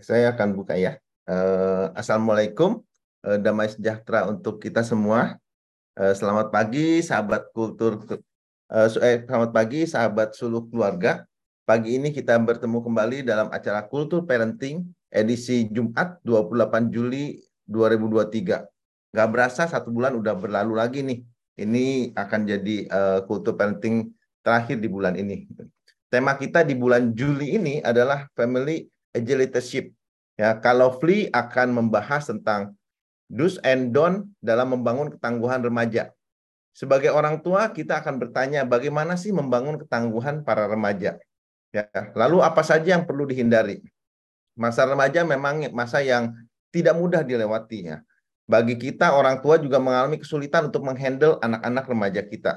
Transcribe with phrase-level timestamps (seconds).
[0.00, 0.96] Saya akan buka ya.
[1.28, 2.80] Uh, Assalamualaikum,
[3.28, 5.36] uh, damai sejahtera untuk kita semua.
[5.92, 8.00] Uh, selamat pagi, sahabat kultur.
[8.72, 8.88] Eh,
[9.28, 11.28] selamat pagi, sahabat suluh keluarga.
[11.68, 17.36] Pagi ini kita bertemu kembali dalam acara Kultur Parenting edisi Jumat 28 Juli
[17.68, 18.64] 2023.
[19.12, 21.20] Gak berasa satu bulan udah berlalu lagi nih.
[21.60, 24.08] Ini akan jadi uh, Kultur Parenting
[24.40, 25.44] terakhir di bulan ini.
[26.08, 29.92] Tema kita di bulan Juli ini adalah Family Agility
[30.40, 32.72] Ya, kalau Fli akan membahas tentang
[33.28, 36.10] do's and don't dalam membangun ketangguhan remaja.
[36.72, 41.20] Sebagai orang tua, kita akan bertanya bagaimana sih membangun ketangguhan para remaja.
[41.68, 43.84] Ya, lalu apa saja yang perlu dihindari?
[44.56, 46.32] Masa remaja memang masa yang
[46.72, 48.00] tidak mudah dilewati ya.
[48.48, 52.54] Bagi kita orang tua juga mengalami kesulitan untuk menghandle anak-anak remaja kita.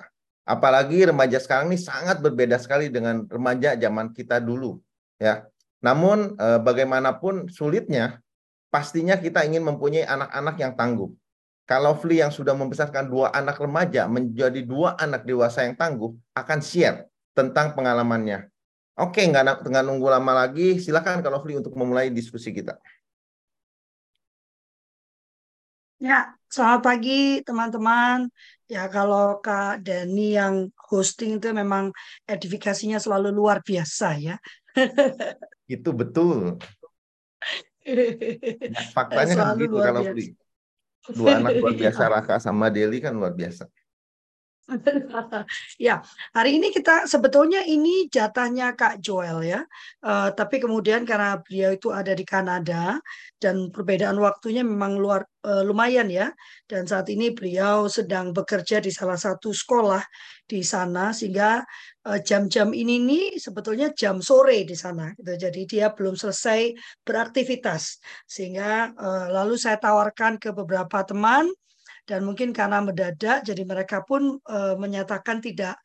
[0.47, 4.79] Apalagi remaja sekarang ini sangat berbeda sekali dengan remaja zaman kita dulu
[5.19, 5.47] ya.
[5.83, 8.19] Namun eh, bagaimanapun sulitnya,
[8.71, 11.09] pastinya kita ingin mempunyai anak-anak yang tangguh.
[11.65, 16.59] Kalau Fli yang sudah membesarkan dua anak remaja menjadi dua anak dewasa yang tangguh, akan
[16.61, 18.53] share tentang pengalamannya.
[18.95, 22.77] Oke, nggak, nunggu lama lagi, silakan kalau Fli untuk memulai diskusi kita.
[25.97, 28.29] Ya, selamat pagi teman-teman.
[28.69, 31.89] Ya, kalau Kak Dani yang hosting itu memang
[32.29, 34.35] edifikasinya selalu luar biasa ya.
[35.65, 36.61] Itu betul.
[38.97, 40.33] Faktanya kan gitu kalau biasa.
[41.13, 43.69] dua anak luar biasa Raka sama Deli kan luar biasa.
[45.77, 46.01] ya,
[46.33, 49.61] hari ini kita sebetulnya ini jatahnya Kak Joel ya.
[50.01, 52.97] Uh, tapi kemudian karena beliau itu ada di Kanada
[53.37, 56.33] dan perbedaan waktunya memang luar uh, lumayan ya.
[56.65, 60.01] Dan saat ini beliau sedang bekerja di salah satu sekolah
[60.49, 61.61] di sana sehingga
[62.09, 65.37] uh, jam-jam ini nih sebetulnya jam sore di sana gitu.
[65.45, 66.73] Jadi dia belum selesai
[67.05, 68.01] beraktivitas.
[68.25, 71.53] Sehingga uh, lalu saya tawarkan ke beberapa teman
[72.05, 75.81] dan mungkin karena mendadak jadi mereka pun e, menyatakan tidak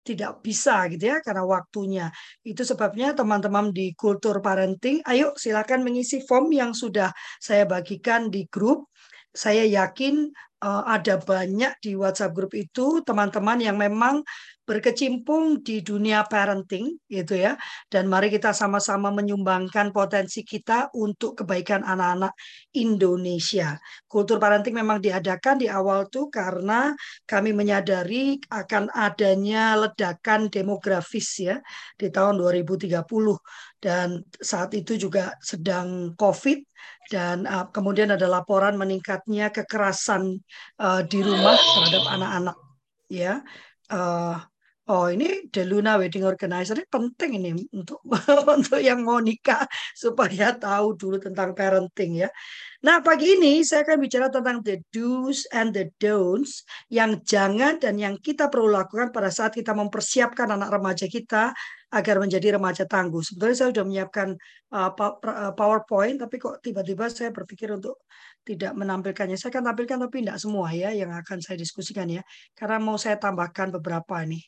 [0.00, 2.06] tidak bisa gitu ya karena waktunya.
[2.40, 8.48] Itu sebabnya teman-teman di kultur parenting, ayo silakan mengisi form yang sudah saya bagikan di
[8.48, 8.88] grup.
[9.30, 10.26] Saya yakin
[10.64, 14.24] uh, ada banyak di WhatsApp grup itu teman-teman yang memang
[14.70, 17.58] berkecimpung di dunia parenting gitu ya.
[17.90, 22.30] Dan mari kita sama-sama menyumbangkan potensi kita untuk kebaikan anak-anak
[22.78, 23.74] Indonesia.
[24.06, 26.94] Kultur parenting memang diadakan di awal tuh karena
[27.26, 31.58] kami menyadari akan adanya ledakan demografis ya
[31.98, 32.94] di tahun 2030
[33.80, 36.62] dan saat itu juga sedang Covid
[37.08, 40.38] dan uh, kemudian ada laporan meningkatnya kekerasan
[40.78, 42.56] uh, di rumah terhadap anak-anak
[43.10, 43.42] ya.
[43.90, 44.38] Uh,
[44.90, 48.02] Oh ini The Luna Wedding Organizer ini penting ini untuk
[48.58, 49.62] untuk yang mau nikah
[49.94, 52.28] supaya tahu dulu tentang parenting ya.
[52.80, 58.00] Nah pagi ini saya akan bicara tentang the do's and the don'ts yang jangan dan
[58.00, 61.52] yang kita perlu lakukan pada saat kita mempersiapkan anak remaja kita
[61.92, 63.20] agar menjadi remaja tangguh.
[63.20, 64.28] Sebetulnya saya sudah menyiapkan
[64.72, 68.00] uh, uh PowerPoint tapi kok tiba-tiba saya berpikir untuk
[68.48, 69.36] tidak menampilkannya.
[69.36, 72.24] Saya akan tampilkan tapi tidak semua ya yang akan saya diskusikan ya.
[72.56, 74.40] Karena mau saya tambahkan beberapa nih.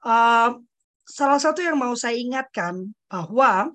[0.00, 0.56] Uh,
[1.04, 3.68] salah satu yang mau saya ingatkan bahwa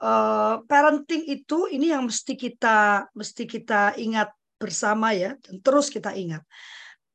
[0.00, 6.16] uh, parenting itu ini yang mesti kita mesti kita ingat bersama ya dan terus kita
[6.16, 6.42] ingat.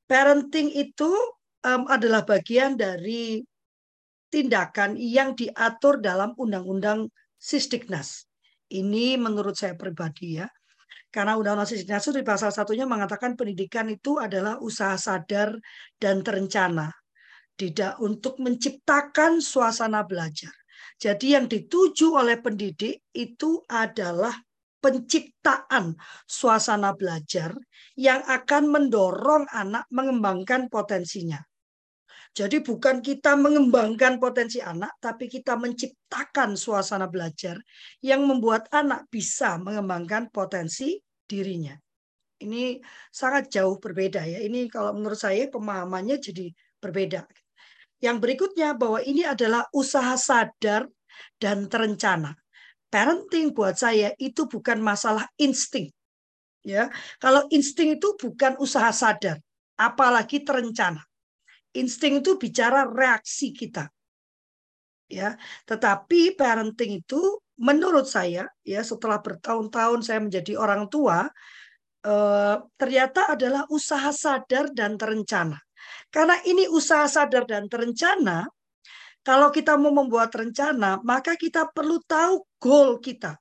[0.09, 1.09] Parenting itu
[1.65, 3.41] um, adalah bagian dari
[4.29, 8.29] tindakan yang diatur dalam Undang-Undang Sisdiknas.
[8.69, 10.47] Ini menurut saya pribadi ya.
[11.09, 15.57] Karena Undang-Undang Sisdiknas itu di pasal satunya mengatakan pendidikan itu adalah usaha sadar
[15.97, 16.93] dan terencana.
[17.57, 20.53] Tidak untuk menciptakan suasana belajar.
[20.99, 24.35] Jadi yang dituju oleh pendidik itu adalah
[24.83, 25.95] penciptaan
[26.27, 27.55] suasana belajar
[27.95, 31.39] yang akan mendorong anak mengembangkan potensinya.
[32.35, 37.57] Jadi bukan kita mengembangkan potensi anak, tapi kita menciptakan suasana belajar
[38.05, 41.73] yang membuat anak bisa mengembangkan potensi dirinya.
[42.39, 42.79] Ini
[43.11, 44.39] sangat jauh berbeda ya.
[44.39, 46.47] Ini kalau menurut saya pemahamannya jadi
[46.79, 47.27] berbeda.
[47.99, 50.87] Yang berikutnya bahwa ini adalah usaha sadar
[51.35, 52.35] dan terencana.
[52.89, 55.91] Parenting buat saya itu bukan masalah insting.
[56.63, 56.91] Ya,
[57.23, 59.39] kalau insting itu bukan usaha sadar,
[59.79, 60.99] apalagi terencana.
[61.71, 63.87] Insting itu bicara reaksi kita.
[65.09, 71.27] Ya, tetapi parenting itu menurut saya ya setelah bertahun-tahun saya menjadi orang tua
[72.05, 75.59] eh, ternyata adalah usaha sadar dan terencana.
[76.09, 78.49] Karena ini usaha sadar dan terencana,
[79.21, 83.37] kalau kita mau membuat rencana, maka kita perlu tahu goal kita.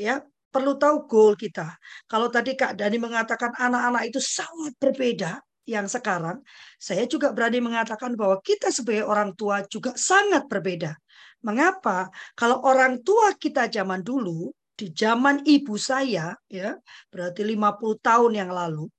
[0.00, 1.78] ya perlu tahu goal kita.
[2.10, 5.38] Kalau tadi Kak Dani mengatakan anak-anak itu sangat berbeda
[5.68, 6.42] yang sekarang,
[6.74, 10.98] saya juga berani mengatakan bahwa kita sebagai orang tua juga sangat berbeda.
[11.46, 12.10] Mengapa?
[12.34, 16.74] Kalau orang tua kita zaman dulu, di zaman ibu saya, ya
[17.12, 18.90] berarti 50 tahun yang lalu,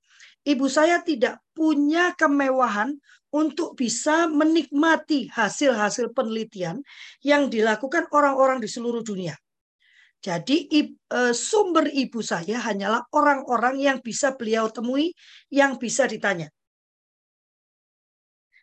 [0.42, 2.98] ibu saya tidak punya kemewahan
[3.32, 6.84] untuk bisa menikmati hasil-hasil penelitian
[7.24, 9.32] yang dilakukan orang-orang di seluruh dunia.
[10.22, 15.10] Jadi e, sumber ibu saya hanyalah orang-orang yang bisa beliau temui,
[15.50, 16.46] yang bisa ditanya.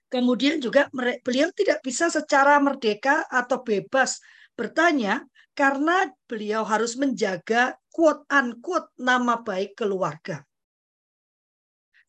[0.10, 0.90] Kemudian juga
[1.22, 4.18] beliau tidak bisa secara merdeka atau bebas
[4.58, 5.22] bertanya
[5.54, 10.49] karena beliau harus menjaga quote unquote nama baik keluarga.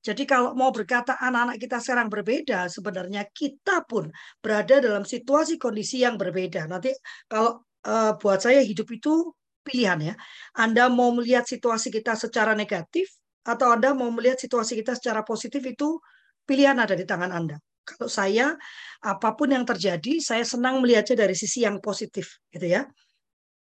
[0.01, 4.09] Jadi kalau mau berkata anak-anak kita sekarang berbeda, sebenarnya kita pun
[4.41, 6.65] berada dalam situasi kondisi yang berbeda.
[6.65, 6.89] Nanti
[7.29, 9.29] kalau uh, buat saya hidup itu
[9.61, 10.15] pilihan ya.
[10.57, 13.13] Anda mau melihat situasi kita secara negatif
[13.45, 16.01] atau Anda mau melihat situasi kita secara positif itu
[16.49, 17.61] pilihan ada di tangan Anda.
[17.85, 18.57] Kalau saya
[19.05, 22.89] apa pun yang terjadi, saya senang melihatnya dari sisi yang positif, gitu ya.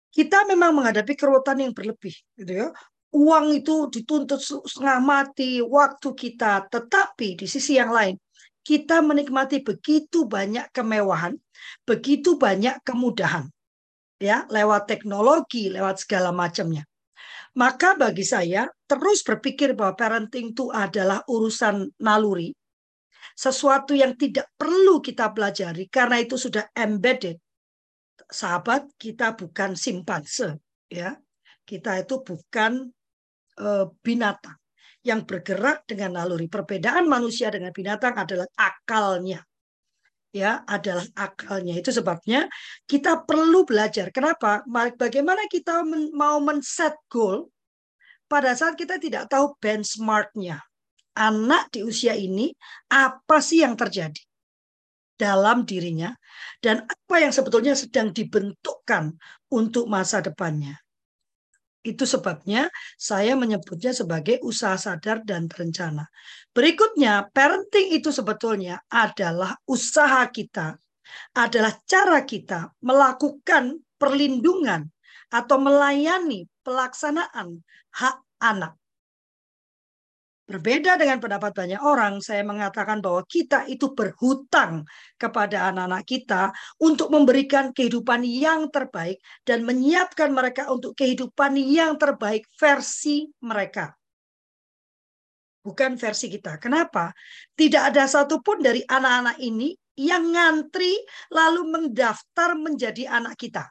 [0.08, 2.69] Kita memang menghadapi keruwetan yang berlebih, gitu ya
[3.12, 6.69] uang itu dituntut setengah mati, waktu kita.
[6.69, 8.16] Tetapi di sisi yang lain,
[8.64, 11.32] kita menikmati begitu banyak kemewahan,
[11.88, 13.49] begitu banyak kemudahan.
[14.19, 16.82] Ya, lewat teknologi, lewat segala macamnya.
[17.56, 22.52] Maka bagi saya terus berpikir bahwa parenting itu adalah urusan naluri,
[23.38, 27.38] sesuatu yang tidak perlu kita pelajari karena itu sudah embedded.
[28.28, 30.58] Sahabat, kita bukan simpanse,
[30.90, 31.16] ya.
[31.62, 32.90] Kita itu bukan
[34.02, 34.56] binatang
[35.02, 36.46] yang bergerak dengan naluri.
[36.46, 39.43] Perbedaan manusia dengan binatang adalah akalnya.
[40.28, 41.81] Ya, adalah akalnya.
[41.81, 42.46] Itu sebabnya
[42.84, 44.12] kita perlu belajar.
[44.12, 44.62] Kenapa?
[44.94, 45.82] Bagaimana kita
[46.12, 47.49] mau men-set goal
[48.28, 50.61] pada saat kita tidak tahu benchmarknya.
[51.19, 52.52] Anak di usia ini
[52.93, 54.22] apa sih yang terjadi?
[55.19, 56.14] dalam dirinya
[56.62, 59.19] dan apa yang sebetulnya sedang dibentukkan
[59.50, 60.78] untuk masa depannya.
[61.82, 66.06] Itu sebabnya saya menyebutnya sebagai usaha sadar dan terencana.
[66.54, 70.78] Berikutnya, parenting itu sebetulnya adalah usaha kita,
[71.34, 74.86] adalah cara kita melakukan perlindungan
[75.28, 77.60] atau melayani pelaksanaan
[77.92, 78.77] hak anak.
[80.49, 84.89] Berbeda dengan pendapat banyak orang, saya mengatakan bahwa kita itu berhutang
[85.21, 92.49] kepada anak-anak kita untuk memberikan kehidupan yang terbaik dan menyiapkan mereka untuk kehidupan yang terbaik
[92.56, 93.93] versi mereka.
[95.61, 96.56] Bukan versi kita.
[96.56, 97.12] Kenapa?
[97.53, 100.97] Tidak ada satupun dari anak-anak ini yang ngantri
[101.29, 103.69] lalu mendaftar menjadi anak kita.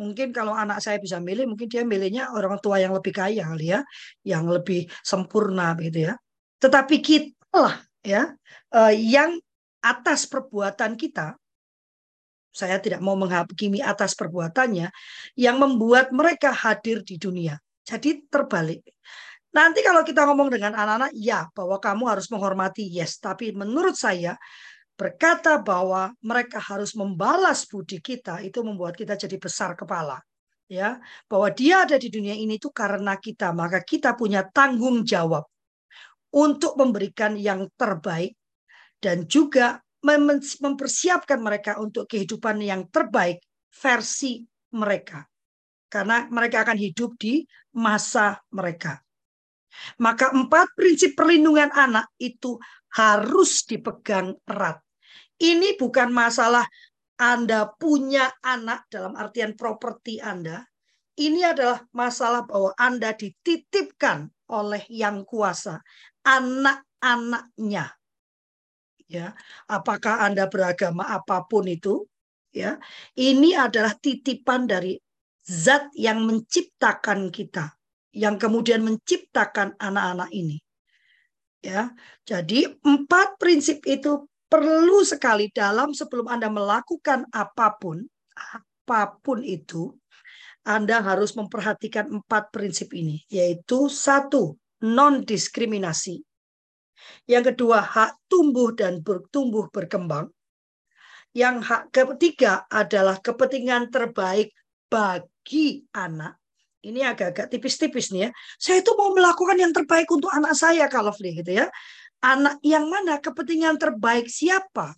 [0.00, 3.76] Mungkin kalau anak saya bisa milih, mungkin dia milihnya orang tua yang lebih kaya kali
[3.76, 3.84] ya,
[4.24, 6.14] yang lebih sempurna gitu ya.
[6.56, 8.32] Tetapi kita lah ya
[8.72, 9.36] eh, yang
[9.84, 11.36] atas perbuatan kita,
[12.50, 14.88] saya tidak mau menghakimi atas perbuatannya,
[15.36, 17.60] yang membuat mereka hadir di dunia.
[17.84, 18.80] Jadi terbalik.
[19.50, 23.18] Nanti kalau kita ngomong dengan anak-anak, ya bahwa kamu harus menghormati, yes.
[23.18, 24.38] Tapi menurut saya
[25.00, 30.20] berkata bahwa mereka harus membalas budi kita itu membuat kita jadi besar kepala
[30.68, 31.00] ya.
[31.24, 35.48] Bahwa dia ada di dunia ini itu karena kita maka kita punya tanggung jawab
[36.36, 38.36] untuk memberikan yang terbaik
[39.00, 43.40] dan juga mempersiapkan mereka untuk kehidupan yang terbaik
[43.72, 44.44] versi
[44.76, 45.24] mereka.
[45.88, 47.40] Karena mereka akan hidup di
[47.72, 49.00] masa mereka.
[49.96, 52.60] Maka empat prinsip perlindungan anak itu
[52.92, 54.82] harus dipegang erat
[55.40, 56.68] ini bukan masalah
[57.16, 60.64] Anda punya anak dalam artian properti Anda.
[61.20, 65.84] Ini adalah masalah bahwa Anda dititipkan oleh yang kuasa,
[66.24, 67.92] anak-anaknya.
[69.10, 69.34] Ya,
[69.66, 72.06] apakah Anda beragama apa pun itu,
[72.54, 72.78] ya.
[73.18, 74.96] Ini adalah titipan dari
[75.44, 77.74] zat yang menciptakan kita,
[78.14, 80.62] yang kemudian menciptakan anak-anak ini.
[81.60, 81.92] Ya.
[82.24, 88.02] Jadi empat prinsip itu perlu sekali dalam sebelum Anda melakukan apa pun,
[88.34, 89.94] apa pun itu,
[90.66, 96.20] Anda harus memperhatikan empat prinsip ini, yaitu satu, non-diskriminasi.
[97.24, 100.28] Yang kedua, hak tumbuh dan bertumbuh berkembang.
[101.30, 104.50] Yang hak ketiga adalah kepentingan terbaik
[104.90, 106.36] bagi anak.
[106.80, 108.30] Ini agak-agak tipis-tipis nih ya.
[108.56, 111.68] Saya itu mau melakukan yang terbaik untuk anak saya kalau gitu ya.
[112.20, 113.16] Anak yang mana?
[113.16, 114.92] Kepentingan terbaik siapa?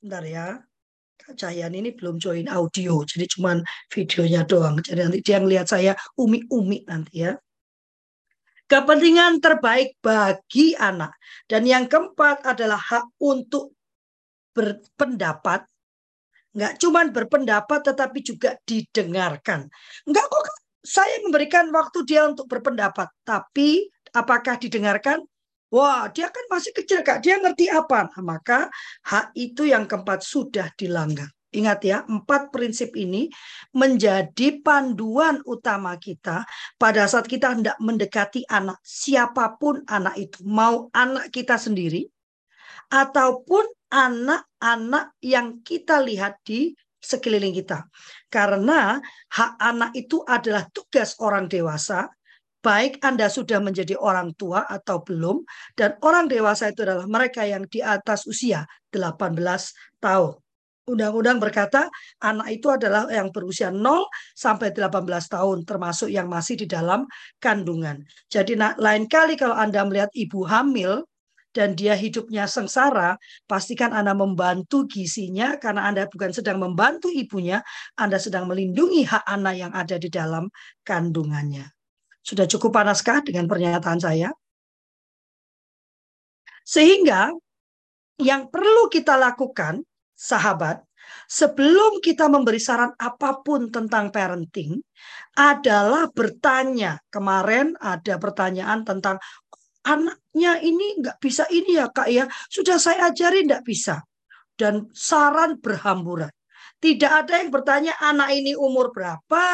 [0.00, 0.48] Bentar ya.
[1.20, 3.60] Kak Cahyan ini belum join audio, jadi cuman
[3.92, 4.80] videonya doang.
[4.80, 7.36] Jadi nanti dia ngelihat saya umi-umi nanti ya.
[8.64, 11.16] Kepentingan terbaik bagi anak.
[11.44, 13.76] Dan yang keempat adalah hak untuk
[14.56, 15.68] berpendapat.
[16.56, 19.68] Nggak cuma berpendapat tetapi juga didengarkan.
[20.08, 20.44] Enggak kok
[20.80, 23.10] saya memberikan waktu dia untuk berpendapat.
[23.26, 25.22] Tapi apakah didengarkan?
[25.70, 27.22] Wah, dia kan masih kecil, Kak.
[27.22, 28.10] Dia ngerti apa?
[28.10, 28.66] Nah, maka
[29.06, 31.30] hak itu yang keempat sudah dilanggar.
[31.50, 33.26] Ingat ya, empat prinsip ini
[33.74, 36.46] menjadi panduan utama kita
[36.78, 42.06] pada saat kita hendak mendekati anak, siapa pun anak itu, mau anak kita sendiri,
[42.90, 46.70] ataupun anak-anak yang kita lihat di
[47.02, 47.82] sekeliling kita.
[48.30, 49.02] Karena
[49.34, 52.06] hak anak itu adalah tugas orang dewasa,
[52.60, 55.44] baik Anda sudah menjadi orang tua atau belum,
[55.76, 59.36] dan orang dewasa itu adalah mereka yang di atas usia 18
[60.00, 60.36] tahun.
[60.90, 61.86] Undang-undang berkata
[62.18, 67.06] anak itu adalah yang berusia 0 sampai 18 tahun termasuk yang masih di dalam
[67.38, 68.02] kandungan.
[68.26, 71.06] Jadi lain kali kalau Anda melihat ibu hamil
[71.54, 73.14] dan dia hidupnya sengsara,
[73.46, 77.62] pastikan Anda membantu gisinya karena Anda bukan sedang membantu ibunya,
[77.94, 80.50] Anda sedang melindungi hak anak yang ada di dalam
[80.82, 81.79] kandungannya.
[82.20, 84.30] Sudah cukup panaskah dengan pernyataan saya?
[86.64, 87.32] Sehingga
[88.20, 90.84] yang perlu kita lakukan sahabat,
[91.26, 94.78] sebelum kita memberi saran apa pun tentang parenting,
[95.34, 97.00] adalah bertanya.
[97.08, 99.16] Kemarin ada pertanyaan tentang
[99.82, 104.04] anaknya ini nggak bisa ini ya kak ya, sudah saya ajari nggak bisa.
[104.54, 106.28] Dan saran berhamburan.
[106.80, 109.44] Tidak ada yang bertanya anak ini umur berapa,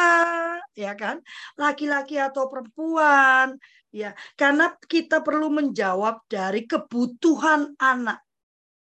[0.71, 1.19] ya kan?
[1.59, 3.59] Laki-laki atau perempuan,
[3.91, 4.15] ya.
[4.39, 8.23] Karena kita perlu menjawab dari kebutuhan anak,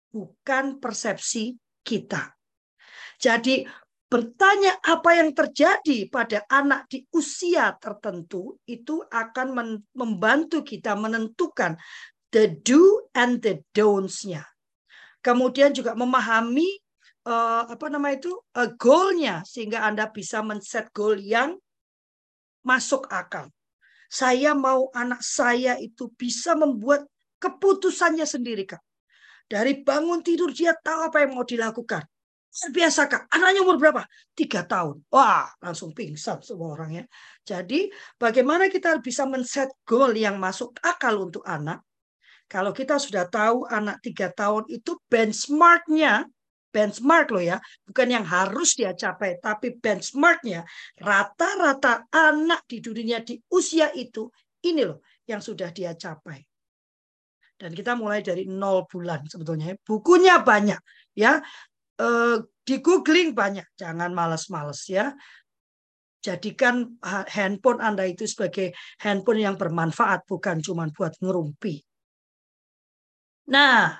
[0.10, 1.54] bukan persepsi
[1.86, 2.34] kita.
[3.22, 3.62] Jadi
[4.10, 9.54] bertanya apa yang terjadi pada anak di usia tertentu itu akan
[9.94, 11.78] membantu kita menentukan
[12.34, 14.46] the do and the don'ts-nya.
[15.24, 16.83] Kemudian juga memahami
[17.28, 21.58] uh, apa nama itu uh, goalnya sehingga Anda bisa men-set goal yang
[22.64, 23.52] masuk akal.
[24.08, 27.04] Saya mau anak saya itu bisa membuat
[27.42, 28.80] keputusannya sendiri, Kak.
[29.50, 32.04] Dari bangun tidur dia tahu apa yang mau dilakukan.
[32.54, 33.24] Luar biasa kak.
[33.34, 34.06] Anaknya umur berapa?
[34.38, 35.02] Tiga tahun.
[35.10, 37.06] Wah langsung pingsan semua orang ya.
[37.42, 37.90] Jadi
[38.22, 41.82] bagaimana kita bisa men-set goal yang masuk akal untuk anak.
[42.46, 46.30] Kalau kita sudah tahu anak tiga tahun itu benchmarknya
[46.74, 50.66] benchmark loh ya, bukan yang harus dia capai, tapi benchmarknya
[50.98, 54.26] rata-rata anak di dunia di usia itu
[54.66, 56.42] ini loh yang sudah dia capai.
[57.54, 59.78] Dan kita mulai dari nol bulan sebetulnya.
[59.86, 60.82] Bukunya banyak
[61.16, 61.40] ya.
[61.96, 62.08] E,
[62.66, 63.64] di googling banyak.
[63.80, 65.14] Jangan males-males ya.
[66.24, 67.00] Jadikan
[67.32, 71.84] handphone Anda itu sebagai handphone yang bermanfaat bukan cuma buat ngerumpi.
[73.52, 74.00] Nah,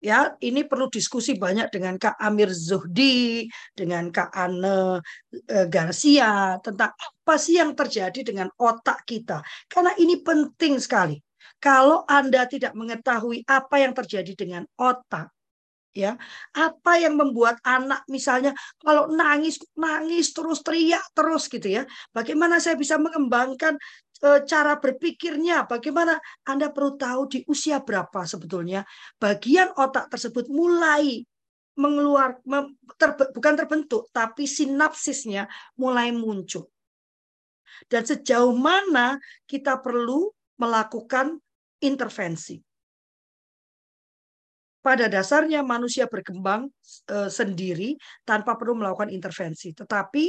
[0.00, 5.00] ya ini perlu diskusi banyak dengan Kak Amir Zuhdi, dengan Kak Anne
[5.32, 9.40] eh, Garcia tentang apa sih yang terjadi dengan otak kita.
[9.68, 11.16] Karena ini penting sekali.
[11.56, 15.32] Kalau Anda tidak mengetahui apa yang terjadi dengan otak,
[15.96, 16.12] ya
[16.52, 18.52] apa yang membuat anak misalnya
[18.84, 23.80] kalau nangis nangis terus teriak terus gitu ya bagaimana saya bisa mengembangkan
[24.20, 26.16] cara berpikirnya bagaimana
[26.48, 28.82] anda perlu tahu di usia berapa sebetulnya
[29.20, 31.20] bagian otak tersebut mulai
[31.76, 32.40] mengeluar
[32.96, 35.44] ter, bukan terbentuk tapi sinapsisnya
[35.76, 36.72] mulai muncul
[37.92, 41.36] dan sejauh mana kita perlu melakukan
[41.84, 42.65] intervensi.
[44.86, 46.70] Pada dasarnya manusia berkembang
[47.10, 49.74] e, sendiri tanpa perlu melakukan intervensi.
[49.74, 50.24] Tetapi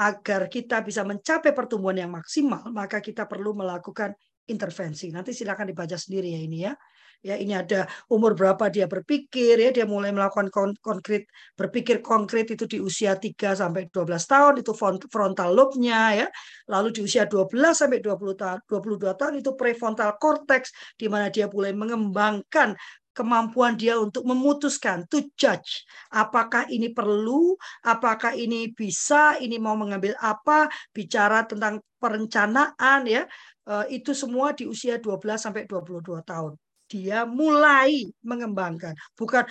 [0.00, 4.16] agar kita bisa mencapai pertumbuhan yang maksimal, maka kita perlu melakukan
[4.48, 5.12] intervensi.
[5.12, 6.72] Nanti silakan dibaca sendiri ya ini ya
[7.18, 11.26] ya ini ada umur berapa dia berpikir ya dia mulai melakukan kon konkret
[11.58, 14.70] berpikir konkret itu di usia 3 sampai 12 tahun itu
[15.10, 16.26] frontal lobe-nya ya
[16.70, 21.50] lalu di usia 12 sampai 20 tahun 22 tahun itu prefrontal cortex di mana dia
[21.50, 22.78] mulai mengembangkan
[23.18, 25.82] kemampuan dia untuk memutuskan to judge.
[26.14, 27.58] Apakah ini perlu?
[27.82, 29.34] Apakah ini bisa?
[29.42, 30.70] Ini mau mengambil apa?
[30.94, 33.26] Bicara tentang perencanaan ya.
[33.66, 36.54] Eh, itu semua di usia 12 sampai 22 tahun.
[36.86, 38.94] Dia mulai mengembangkan.
[39.18, 39.44] Bukan,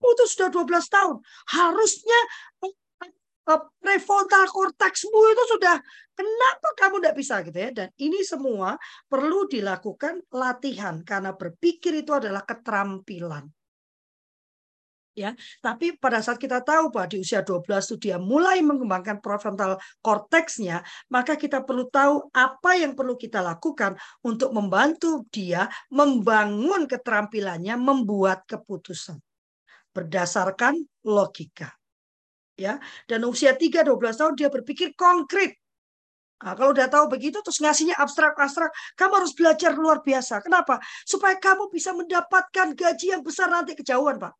[0.00, 1.18] oh, itu sudah 12 tahun.
[1.50, 2.20] Harusnya
[3.56, 5.80] prefrontal cortexmu itu sudah
[6.12, 8.76] kenapa kamu tidak bisa gitu ya dan ini semua
[9.08, 13.48] perlu dilakukan latihan karena berpikir itu adalah keterampilan
[15.18, 15.34] ya.
[15.58, 20.86] Tapi pada saat kita tahu bahwa di usia 12 itu dia mulai mengembangkan prefrontal cortexnya,
[21.10, 28.46] maka kita perlu tahu apa yang perlu kita lakukan untuk membantu dia membangun keterampilannya membuat
[28.46, 29.18] keputusan
[29.90, 31.77] berdasarkan logika.
[32.58, 35.54] Ya, dan usia 3 12 tahun dia berpikir konkret.
[36.42, 40.42] Nah, kalau udah tahu begitu terus ngasihnya abstrak-abstrak, kamu harus belajar luar biasa.
[40.42, 40.82] Kenapa?
[41.06, 44.34] Supaya kamu bisa mendapatkan gaji yang besar nanti kejauhan, Pak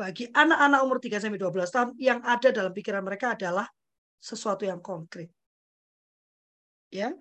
[0.00, 3.68] bagi anak-anak umur 3 sampai 12 tahun yang ada dalam pikiran mereka adalah
[4.16, 5.28] sesuatu yang konkret.
[6.88, 7.12] Ya.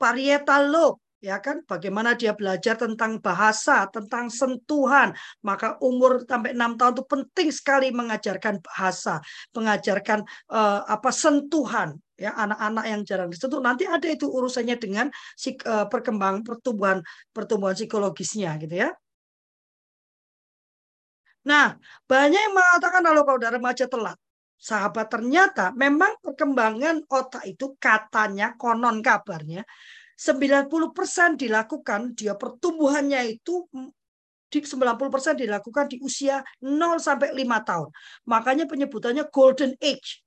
[0.00, 5.16] Parietal lobe ya kan bagaimana dia belajar tentang bahasa, tentang sentuhan.
[5.40, 9.20] Maka umur sampai 6 tahun itu penting sekali mengajarkan bahasa,
[9.56, 15.06] mengajarkan uh, apa sentuhan ya anak-anak yang jarang disentuh nanti ada itu urusannya dengan
[15.36, 18.90] si, uh, perkembangan pertumbuhan pertumbuhan psikologisnya gitu ya.
[21.46, 21.78] Nah,
[22.10, 24.18] banyak yang mengatakan kalau kau udah remaja telat.
[24.56, 29.68] Sahabat ternyata memang perkembangan otak itu katanya konon kabarnya
[30.16, 33.68] 90% dilakukan dia pertumbuhannya itu
[34.48, 37.88] di 90% dilakukan di usia 0 sampai 5 tahun.
[38.24, 40.24] Makanya penyebutannya golden age.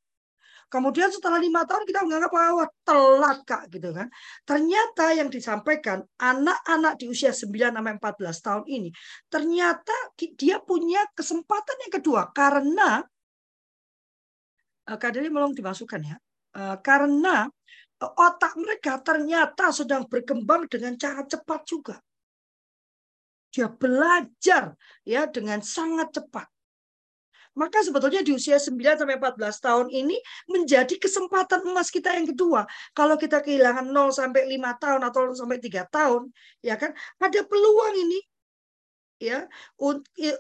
[0.70, 4.06] Kemudian setelah lima tahun kita menganggap bahwa telat kak gitu kan.
[4.46, 8.90] Ternyata yang disampaikan anak-anak di usia 9 sampai 14 tahun ini
[9.34, 13.02] ternyata dia punya kesempatan yang kedua karena
[14.86, 16.18] uh, Kaderi belum dimasukkan ya.
[16.50, 17.46] Eh, karena
[18.00, 21.96] otak mereka ternyata sedang berkembang dengan cara cepat juga.
[23.50, 26.48] Dia belajar ya dengan sangat cepat.
[27.58, 30.16] Maka sebetulnya di usia 9 sampai 14 tahun ini
[30.48, 32.64] menjadi kesempatan emas kita yang kedua.
[32.96, 36.32] Kalau kita kehilangan 0 sampai 5 tahun atau 0 sampai 3 tahun,
[36.64, 36.96] ya kan?
[37.20, 38.20] Ada peluang ini
[39.20, 39.44] ya
[40.16, 40.32] e,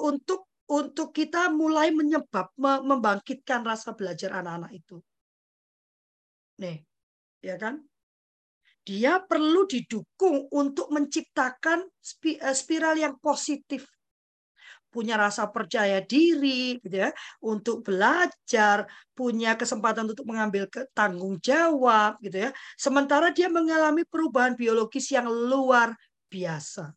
[0.00, 4.96] untuk untuk kita mulai menyebab membangkitkan rasa belajar anak-anak itu.
[6.64, 6.80] Nih,
[7.44, 7.84] ya kan?
[8.84, 13.84] Dia perlu didukung untuk menciptakan e, spiral yang positif.
[14.88, 17.10] Punya rasa percaya diri gitu ya
[17.42, 22.50] untuk belajar punya kesempatan untuk mengambil tanggung jawab gitu ya.
[22.78, 25.92] Sementara dia mengalami perubahan biologis yang luar
[26.30, 26.94] biasa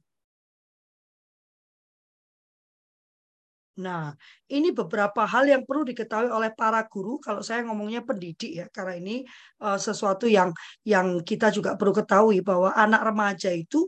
[3.77, 4.09] Nah,
[4.49, 7.21] ini beberapa hal yang perlu diketahui oleh para guru.
[7.21, 9.15] Kalau saya ngomongnya pendidik ya, karena ini
[9.61, 10.49] uh, sesuatu yang
[10.81, 13.85] yang kita juga perlu ketahui bahwa anak remaja itu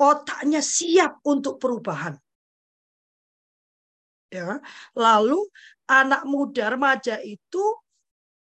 [0.00, 2.16] otaknya siap untuk perubahan
[4.30, 4.62] ya
[4.94, 5.42] lalu
[5.90, 7.64] anak muda remaja itu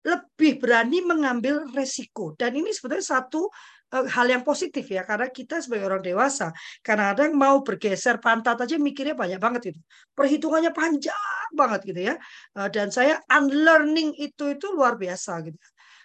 [0.04, 3.48] lebih berani mengambil resiko dan ini sebetulnya satu
[3.88, 6.52] hal yang positif ya karena kita sebagai orang dewasa
[6.84, 9.80] karena ada yang mau bergeser pantat aja mikirnya banyak banget itu
[10.12, 12.16] perhitungannya panjang banget gitu ya
[12.60, 15.60] uh, dan saya unlearning itu itu luar biasa gitu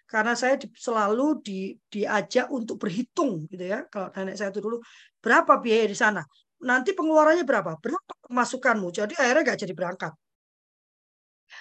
[0.07, 4.79] karena saya selalu di, diajak untuk berhitung gitu ya kalau nenek saya itu dulu
[5.19, 6.23] berapa biaya di sana
[6.63, 7.77] nanti pengeluarannya berapa?
[7.77, 8.89] Berapa masukanmu?
[8.95, 10.13] Jadi akhirnya nggak jadi berangkat.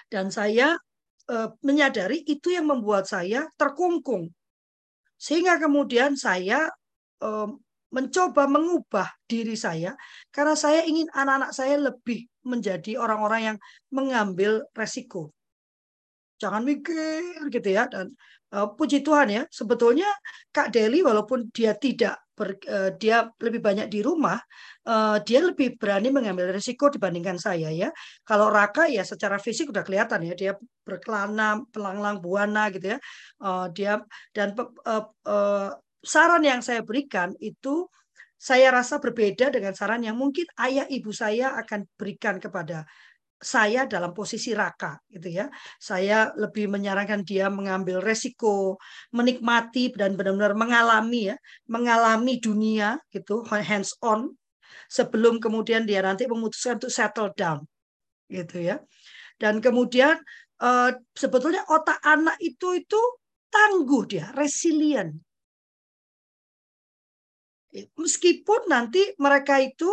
[0.07, 0.77] Dan saya
[1.27, 4.29] e, menyadari itu yang membuat saya terkungkung.
[5.21, 6.65] Sehingga kemudian saya
[7.21, 7.29] e,
[7.93, 9.93] mencoba mengubah diri saya
[10.33, 13.57] karena saya ingin anak-anak saya lebih menjadi orang-orang yang
[13.93, 15.29] mengambil resiko.
[16.41, 18.17] Jangan mikir gitu ya dan
[18.51, 20.11] puji Tuhan ya sebetulnya
[20.51, 24.41] Kak Deli walaupun dia tidak ber, uh, dia lebih banyak di rumah,
[24.89, 27.93] uh, dia lebih berani mengambil risiko dibandingkan saya ya.
[28.25, 32.99] Kalau Raka ya secara fisik udah kelihatan ya dia berkelana, pelanglang buana gitu ya.
[33.71, 34.01] Dia
[34.33, 34.57] dan
[36.01, 37.85] saran yang saya berikan itu
[38.41, 42.89] saya rasa berbeda dengan saran yang mungkin ayah ibu saya akan berikan kepada
[43.41, 45.45] saya dalam posisi raka gitu ya.
[45.81, 48.77] Saya lebih menyarankan dia mengambil resiko,
[49.11, 54.29] menikmati dan benar-benar mengalami ya, mengalami dunia gitu, hands on
[54.85, 57.65] sebelum kemudian dia nanti memutuskan untuk settle down
[58.29, 58.77] gitu ya.
[59.41, 60.21] Dan kemudian
[60.61, 63.01] uh, sebetulnya otak anak itu itu
[63.49, 65.17] tangguh dia, resilient.
[67.73, 69.87] Meskipun nanti mereka itu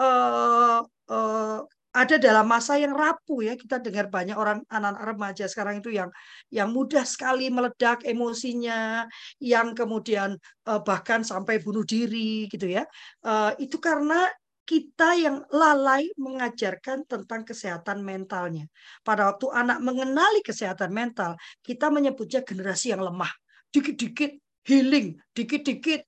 [0.00, 1.60] uh, uh,
[1.98, 6.10] ada dalam masa yang rapuh ya kita dengar banyak orang anak-anak remaja sekarang itu yang
[6.54, 9.04] yang mudah sekali meledak emosinya
[9.42, 10.38] yang kemudian
[10.70, 12.86] uh, bahkan sampai bunuh diri gitu ya
[13.26, 14.30] uh, itu karena
[14.68, 18.68] kita yang lalai mengajarkan tentang kesehatan mentalnya.
[19.00, 23.32] Pada waktu anak mengenali kesehatan mental, kita menyebutnya generasi yang lemah.
[23.72, 24.36] Dikit-dikit
[24.68, 26.04] healing, dikit-dikit.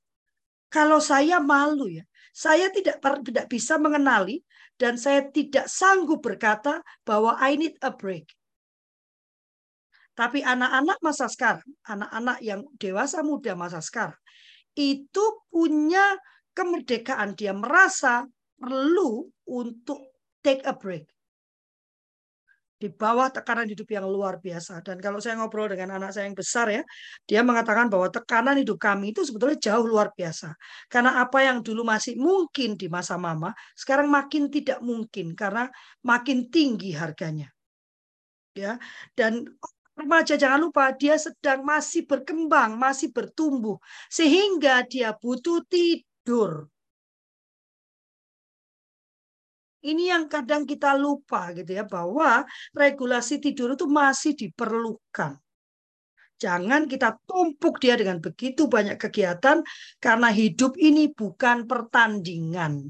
[0.68, 4.44] Kalau saya malu ya, Saya tidak tidak bisa mengenali
[4.80, 8.32] dan saya tidak sanggup berkata bahwa I need a break.
[10.16, 14.16] Tapi anak-anak masa sekarang, anak-anak yang dewasa muda masa sekarang,
[14.72, 16.16] itu punya
[16.56, 17.36] kemerdekaan.
[17.36, 18.24] Dia merasa
[18.56, 20.00] perlu untuk
[20.40, 21.04] take a break
[22.80, 24.80] di bawah tekanan hidup yang luar biasa.
[24.80, 26.82] Dan kalau saya ngobrol dengan anak saya yang besar ya,
[27.28, 30.56] dia mengatakan bahwa tekanan hidup kami itu sebetulnya jauh luar biasa.
[30.88, 35.68] Karena apa yang dulu masih mungkin di masa mama, sekarang makin tidak mungkin karena
[36.00, 37.52] makin tinggi harganya.
[38.56, 38.80] Ya,
[39.14, 39.46] dan
[39.94, 43.76] remaja jangan lupa dia sedang masih berkembang, masih bertumbuh
[44.08, 46.66] sehingga dia butuh tidur
[49.80, 52.44] ini yang kadang kita lupa gitu ya bahwa
[52.76, 55.40] regulasi tidur itu masih diperlukan.
[56.40, 59.60] Jangan kita tumpuk dia dengan begitu banyak kegiatan
[60.00, 62.88] karena hidup ini bukan pertandingan.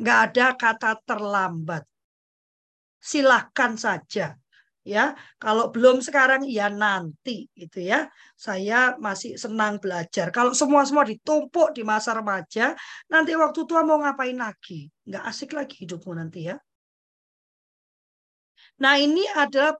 [0.00, 1.84] Nggak ada kata terlambat.
[3.00, 4.36] Silahkan saja
[4.86, 8.06] ya kalau belum sekarang ya nanti gitu ya.
[8.38, 10.30] Saya masih senang belajar.
[10.30, 12.72] Kalau semua semua ditumpuk di masa remaja
[13.10, 14.86] nanti waktu tua mau ngapain lagi?
[15.04, 16.56] Nggak asik lagi hidupmu nanti ya.
[18.82, 19.74] Nah ini adalah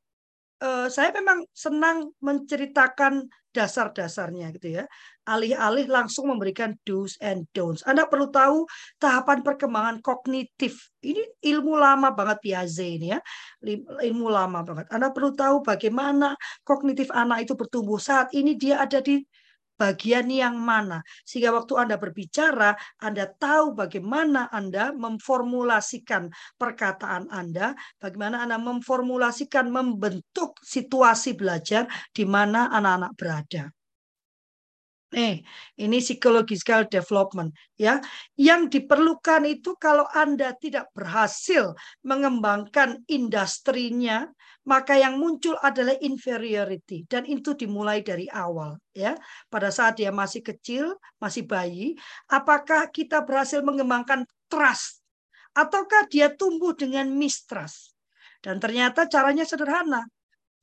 [0.63, 4.85] uh, saya memang senang menceritakan dasar-dasarnya gitu ya.
[5.27, 7.83] Alih-alih langsung memberikan do's and don'ts.
[7.83, 8.63] Anda perlu tahu
[9.03, 10.95] tahapan perkembangan kognitif.
[11.03, 13.21] Ini ilmu lama banget Piaget ini ya.
[14.07, 14.87] Ilmu lama banget.
[14.95, 17.99] Anda perlu tahu bagaimana kognitif anak itu bertumbuh.
[17.99, 19.19] Saat ini dia ada di
[19.77, 21.05] bagian yang mana.
[21.23, 30.57] Sehingga waktu Anda berbicara, Anda tahu bagaimana Anda memformulasikan perkataan Anda, bagaimana Anda memformulasikan, membentuk
[30.65, 33.76] situasi belajar di mana anak-anak berada.
[35.15, 35.39] Eh,
[35.79, 38.03] ini psychological development ya.
[38.35, 44.27] Yang diperlukan itu kalau Anda tidak berhasil mengembangkan industrinya,
[44.67, 49.15] maka yang muncul adalah inferiority dan itu dimulai dari awal ya.
[49.47, 51.95] Pada saat dia masih kecil, masih bayi,
[52.27, 55.07] apakah kita berhasil mengembangkan trust
[55.55, 57.95] ataukah dia tumbuh dengan mistrust?
[58.43, 60.03] Dan ternyata caranya sederhana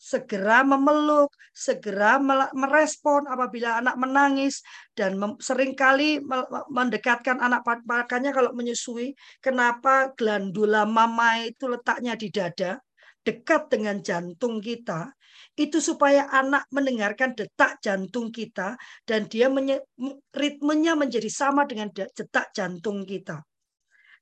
[0.03, 2.19] segera memeluk, segera
[2.51, 4.59] merespon apabila anak menangis
[4.91, 6.19] dan sering kali
[6.67, 12.83] mendekatkan anak makanya kalau menyusui kenapa glandula mama itu letaknya di dada
[13.23, 15.15] dekat dengan jantung kita
[15.55, 18.75] itu supaya anak mendengarkan detak jantung kita
[19.07, 19.47] dan dia
[20.35, 23.39] ritmenya menjadi sama dengan detak jantung kita.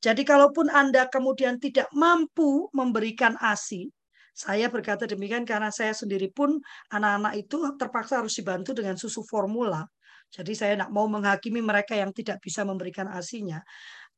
[0.02, 3.86] Jadi kalaupun Anda kemudian tidak mampu memberikan ASI,
[4.32, 6.58] saya berkata demikian karena saya sendiri pun
[6.89, 9.84] anak-anak itu terpaksa harus dibantu dengan susu formula.
[10.32, 13.60] Jadi saya tidak mau menghakimi mereka yang tidak bisa memberikan asinya.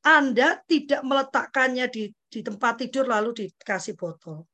[0.05, 4.45] Anda tidak meletakkannya di, di tempat tidur lalu dikasih botol.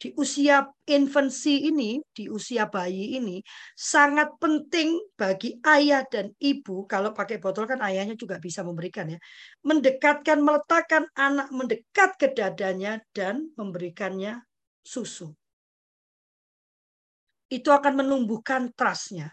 [0.00, 3.36] Di usia infansi ini, di usia bayi ini,
[3.76, 9.20] sangat penting bagi ayah dan ibu, kalau pakai botol kan ayahnya juga bisa memberikan ya,
[9.60, 14.40] mendekatkan, meletakkan anak mendekat ke dadanya dan memberikannya
[14.90, 15.30] susu.
[17.46, 19.30] Itu akan menumbuhkan trustnya.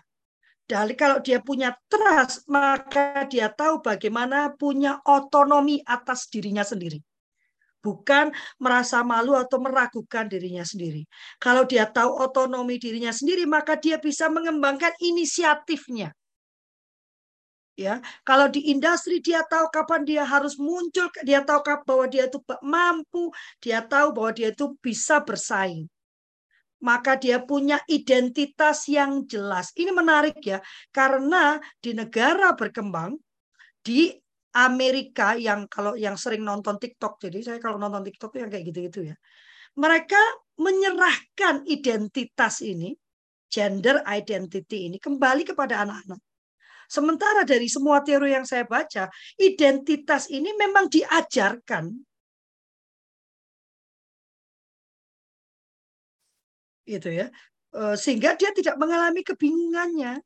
[0.67, 7.01] Dari kalau dia punya trust, maka dia tahu bagaimana punya otonomi atas dirinya sendiri.
[7.81, 11.07] Bukan merasa malu atau meragukan dirinya sendiri.
[11.39, 16.11] Kalau dia tahu otonomi dirinya sendiri, maka dia bisa mengembangkan inisiatifnya
[17.77, 22.41] ya kalau di industri dia tahu kapan dia harus muncul dia tahu bahwa dia itu
[22.65, 23.29] mampu
[23.61, 25.85] dia tahu bahwa dia itu bisa bersaing.
[26.77, 29.73] Maka dia punya identitas yang jelas.
[29.73, 30.61] Ini menarik ya
[30.93, 33.17] karena di negara berkembang
[33.81, 34.13] di
[34.57, 39.13] Amerika yang kalau yang sering nonton TikTok jadi saya kalau nonton TikTok yang kayak gitu-gitu
[39.13, 39.15] ya.
[39.77, 40.21] Mereka
[40.57, 42.97] menyerahkan identitas ini
[43.47, 46.21] gender identity ini kembali kepada anak-anak
[46.87, 51.91] Sementara dari semua teori yang saya baca, identitas ini memang diajarkan.
[56.87, 57.27] Gitu ya.
[57.75, 60.23] Eh, sehingga dia tidak mengalami kebingungannya.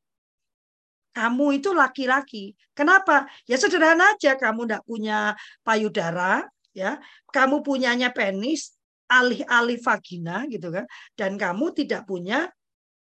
[1.12, 2.56] Kamu itu laki-laki.
[2.71, 3.28] Kenapa?
[3.43, 7.02] Ya sederhana aja, kamu tidak punya payudara, ya.
[7.28, 8.80] Kamu punyanya penis,
[9.12, 10.88] alih-alih vagina gitu kan.
[11.19, 12.47] Dan kamu tidak punya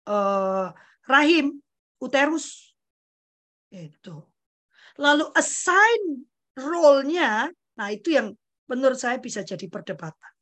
[0.07, 0.71] uh,
[1.11, 1.59] rahim,
[1.99, 2.66] uterus
[3.81, 4.17] itu.
[4.97, 6.25] Lalu assign
[6.57, 8.33] role-nya, nah itu yang
[8.71, 10.33] menurut saya bisa jadi perdebatan.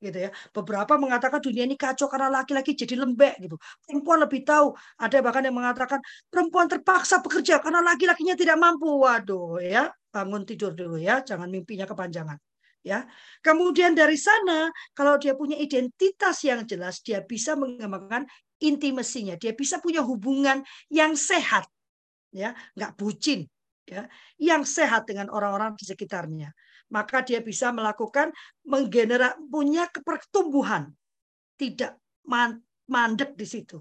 [0.00, 0.30] Gitu ya.
[0.50, 3.60] Beberapa mengatakan dunia ini kacau karena laki-laki jadi lembek gitu.
[3.84, 4.72] Perempuan lebih tahu.
[4.96, 6.00] Ada bahkan yang mengatakan
[6.32, 8.88] perempuan terpaksa bekerja karena laki-lakinya tidak mampu.
[8.88, 9.92] Waduh ya.
[10.10, 12.34] bangun tidur dulu ya, jangan mimpinya kepanjangan.
[12.82, 13.06] Ya.
[13.44, 18.26] Kemudian dari sana kalau dia punya identitas yang jelas, dia bisa mengembangkan
[18.58, 21.68] intimasinya, dia bisa punya hubungan yang sehat.
[22.30, 23.50] Ya, nggak bucin,
[23.90, 24.06] ya,
[24.38, 26.54] yang sehat dengan orang-orang di sekitarnya.
[26.94, 28.30] Maka dia bisa melakukan
[28.66, 30.90] menggenerak punya pertumbuhan,
[31.58, 31.98] tidak
[32.86, 33.78] mandek di situ.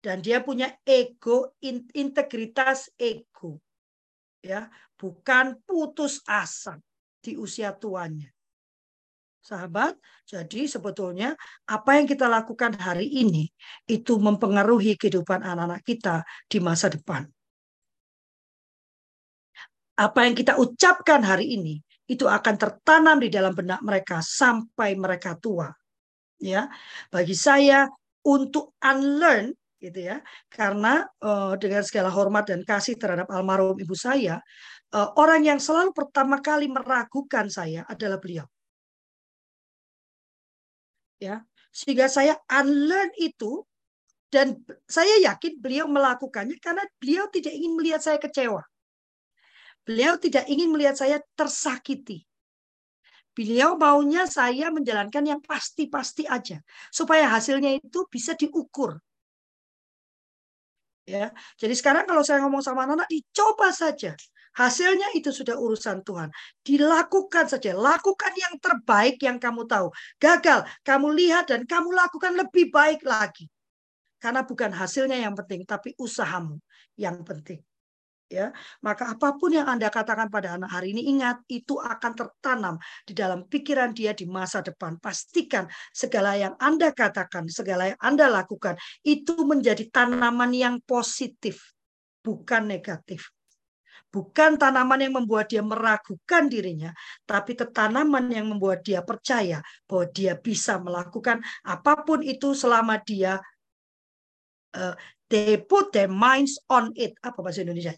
[0.00, 1.56] Dan dia punya ego,
[1.92, 3.60] integritas ego.
[4.40, 6.80] Ya, bukan putus asa
[7.20, 8.32] di usia tuanya.
[9.50, 9.98] Sahabat,
[10.30, 11.34] jadi sebetulnya
[11.66, 13.50] apa yang kita lakukan hari ini
[13.90, 17.26] itu mempengaruhi kehidupan anak-anak kita di masa depan.
[19.98, 25.34] Apa yang kita ucapkan hari ini itu akan tertanam di dalam benak mereka sampai mereka
[25.34, 25.66] tua.
[26.38, 26.70] Ya,
[27.10, 27.90] bagi saya
[28.22, 29.50] untuk unlearn
[29.82, 34.38] gitu ya, karena uh, dengan segala hormat dan kasih terhadap almarhum ibu saya,
[34.94, 38.46] uh, orang yang selalu pertama kali meragukan saya adalah beliau.
[41.20, 43.62] Ya, sehingga saya unlearn itu
[44.32, 48.62] dan saya yakin beliau melakukannya karena beliau tidak ingin melihat saya kecewa.
[49.84, 52.24] Beliau tidak ingin melihat saya tersakiti.
[53.34, 58.98] Beliau maunya saya menjalankan yang pasti-pasti aja supaya hasilnya itu bisa diukur.
[61.10, 61.34] Ya.
[61.58, 64.14] Jadi sekarang kalau saya ngomong sama anak-anak dicoba saja.
[64.50, 66.30] Hasilnya itu sudah urusan Tuhan.
[66.66, 67.70] Dilakukan saja.
[67.70, 69.94] Lakukan yang terbaik yang kamu tahu.
[70.18, 73.46] Gagal, kamu lihat dan kamu lakukan lebih baik lagi.
[74.20, 76.60] Karena bukan hasilnya yang penting, tapi usahamu
[76.98, 77.62] yang penting.
[78.30, 82.78] Ya, maka apa pun yang Anda katakan pada anak hari ini ingat itu akan tertanam
[83.02, 85.02] di dalam pikiran dia di masa depan.
[85.02, 91.74] Pastikan segala yang Anda katakan, segala yang Anda lakukan itu menjadi tanaman yang positif,
[92.22, 93.34] bukan negatif.
[94.10, 96.90] Bukan tanaman yang membuat dia meragukan dirinya,
[97.24, 103.40] tapi tanaman yang membuat dia percaya bahwa dia bisa melakukan apa pun itu selama dia
[104.76, 104.94] uh,
[105.32, 107.16] they put their minds on it.
[107.24, 107.96] Apa bahasa Indonesia?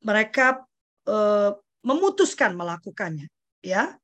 [0.00, 0.64] Mereka
[1.12, 1.50] uh,
[1.84, 3.28] memutuskan melakukannya,
[3.60, 3.99] ya.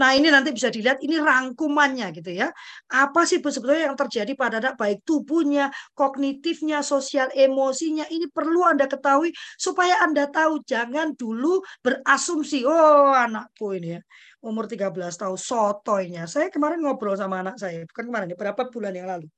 [0.00, 2.48] Nah ini nanti bisa dilihat ini rangkumannya gitu ya.
[2.88, 8.88] Apa sih sebetulnya yang terjadi pada anak baik tubuhnya, kognitifnya, sosial emosinya ini perlu Anda
[8.88, 14.02] ketahui supaya Anda tahu jangan dulu berasumsi oh anakku ini ya
[14.42, 16.26] umur 13 tahun sotoynya.
[16.26, 19.30] Saya kemarin ngobrol sama anak saya, bukan kemarin, ya, berapa bulan yang lalu.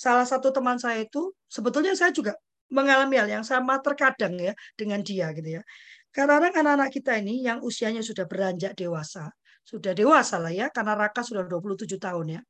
[0.00, 2.32] Salah satu teman saya itu sebetulnya saya juga
[2.72, 5.62] mengalami hal yang sama terkadang ya dengan dia gitu ya.
[6.10, 9.28] Karena anak-anak kita ini yang usianya sudah beranjak dewasa,
[9.66, 12.40] sudah dewasa lah ya, karena Raka sudah 27 tahun ya.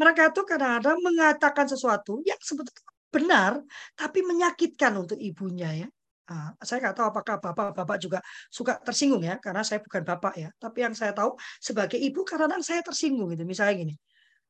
[0.00, 3.52] Mereka itu kadang-kadang mengatakan sesuatu yang sebetulnya benar,
[3.92, 5.88] tapi menyakitkan untuk ibunya ya.
[6.26, 8.18] Nah, saya nggak tahu apakah bapak-bapak juga
[8.50, 10.48] suka tersinggung ya, karena saya bukan bapak ya.
[10.58, 13.44] Tapi yang saya tahu sebagai ibu kadang-kadang saya tersinggung gitu.
[13.46, 13.94] Misalnya gini,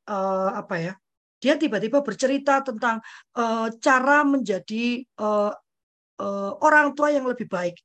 [0.09, 0.92] uh, apa ya?
[1.37, 2.97] Dia tiba-tiba bercerita tentang
[3.37, 5.53] uh, cara menjadi uh,
[6.20, 7.76] uh, orang tua yang lebih baik.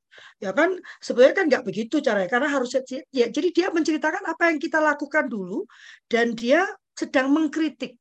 [0.44, 2.76] Ya kan sebenarnya kan nggak begitu caranya karena harus
[3.12, 5.64] ya jadi dia menceritakan apa yang kita lakukan dulu
[6.12, 7.96] dan dia sedang mengkritik.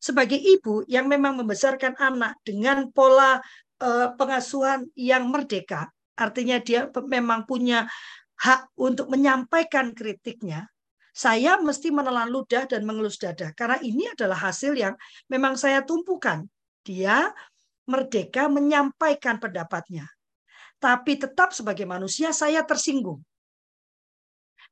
[0.00, 3.36] Sebagai ibu yang memang membesarkan anak dengan pola
[3.84, 7.84] uh, pengasuhan yang merdeka, artinya dia memang punya
[8.40, 10.64] hak untuk menyampaikan kritiknya,
[11.10, 14.94] saya mesti menelan ludah dan mengelus dada karena ini adalah hasil yang
[15.28, 16.46] memang saya tumpukan.
[16.80, 17.28] Dia
[17.88, 20.06] merdeka menyampaikan pendapatnya.
[20.80, 23.20] Tapi tetap sebagai manusia saya tersinggung.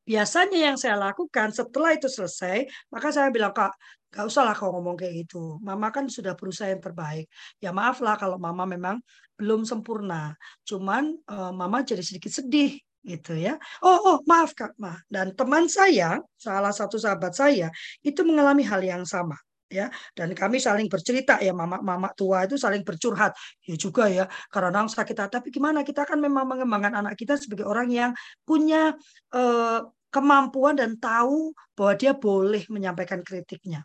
[0.09, 3.77] Biasanya yang saya lakukan setelah itu selesai, maka saya bilang, Kak,
[4.09, 5.61] gak usah lah kau ngomong kayak gitu.
[5.61, 7.29] Mama kan sudah berusaha yang terbaik.
[7.61, 9.05] Ya maaf lah kalau mama memang
[9.37, 10.33] belum sempurna.
[10.65, 13.61] Cuman uh, mama jadi sedikit sedih gitu ya.
[13.85, 14.97] Oh, oh, maaf Kak, Ma.
[15.13, 17.69] Dan teman saya, salah satu sahabat saya,
[18.01, 19.37] itu mengalami hal yang sama
[19.71, 19.93] ya.
[20.17, 23.33] Dan kami saling bercerita ya mama-mama tua itu saling bercurhat.
[23.65, 25.85] Ya juga ya karena orang sakit hati tapi gimana?
[25.85, 28.11] Kita kan memang mengembangkan anak kita sebagai orang yang
[28.43, 28.97] punya
[29.33, 33.85] eh, kemampuan dan tahu bahwa dia boleh menyampaikan kritiknya.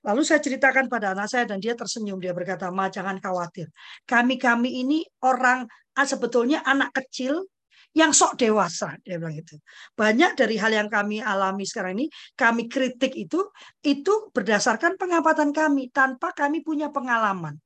[0.00, 2.16] Lalu saya ceritakan pada anak saya dan dia tersenyum.
[2.16, 3.68] Dia berkata, Ma jangan khawatir.
[4.08, 7.44] Kami-kami ini orang ah, sebetulnya anak kecil
[7.90, 9.58] yang sok dewasa dia bilang itu
[9.98, 12.06] banyak dari hal yang kami alami sekarang ini
[12.38, 13.50] kami kritik itu
[13.82, 17.58] itu berdasarkan pengamatan kami tanpa kami punya pengalaman.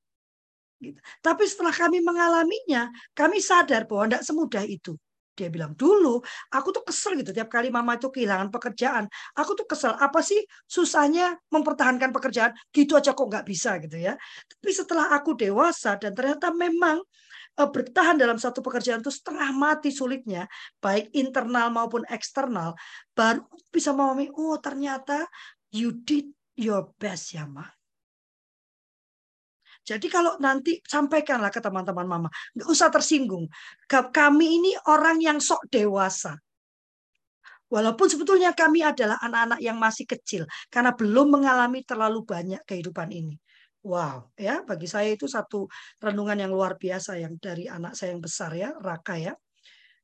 [0.75, 1.01] Gitu.
[1.25, 4.93] tapi setelah kami mengalaminya kami sadar bahwa tidak semudah itu.
[5.35, 6.23] Dia bilang dulu
[6.55, 9.97] aku tuh kesel gitu tiap kali mama itu kehilangan pekerjaan aku tuh kesel.
[9.99, 10.39] Apa sih
[10.71, 12.55] susahnya mempertahankan pekerjaan?
[12.71, 14.15] Gitu aja kok nggak bisa gitu ya.
[14.47, 17.03] Tapi setelah aku dewasa dan ternyata memang
[17.55, 20.51] bertahan dalam satu pekerjaan itu setengah mati sulitnya,
[20.83, 22.75] baik internal maupun eksternal,
[23.14, 25.23] baru bisa memahami, oh ternyata
[25.71, 27.62] you did your best ya, Ma.
[29.85, 33.47] Jadi kalau nanti sampaikanlah ke teman-teman mama, nggak usah tersinggung.
[33.87, 36.40] Kami ini orang yang sok dewasa.
[37.69, 43.37] Walaupun sebetulnya kami adalah anak-anak yang masih kecil karena belum mengalami terlalu banyak kehidupan ini.
[43.85, 45.68] Wow, ya bagi saya itu satu
[46.01, 49.37] renungan yang luar biasa yang dari anak saya yang besar ya, Raka ya.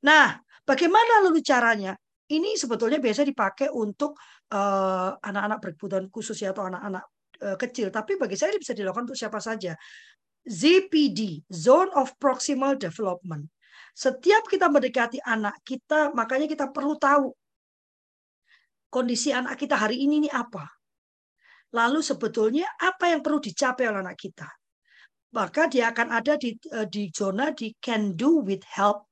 [0.05, 1.97] Nah, bagaimana lalu caranya?
[2.29, 4.15] Ini sebetulnya biasa dipakai untuk
[4.53, 7.03] eh, anak-anak uh, berkebutuhan khusus ya atau anak-anak
[7.43, 9.73] uh, kecil, tapi bagi saya bisa dilakukan untuk siapa saja.
[10.45, 13.49] ZPD, Zone of Proximal Development.
[13.97, 17.33] Setiap kita mendekati anak kita, makanya kita perlu tahu
[18.93, 20.80] kondisi anak kita hari ini ini apa
[21.71, 24.47] Lalu sebetulnya apa yang perlu dicapai oleh anak kita?
[25.31, 29.07] Maka dia akan ada di, eh, di zona di can do with help.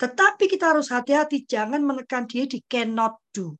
[0.00, 3.54] Tetapi kita harus hati-hati jangan menekan dia di cannot do.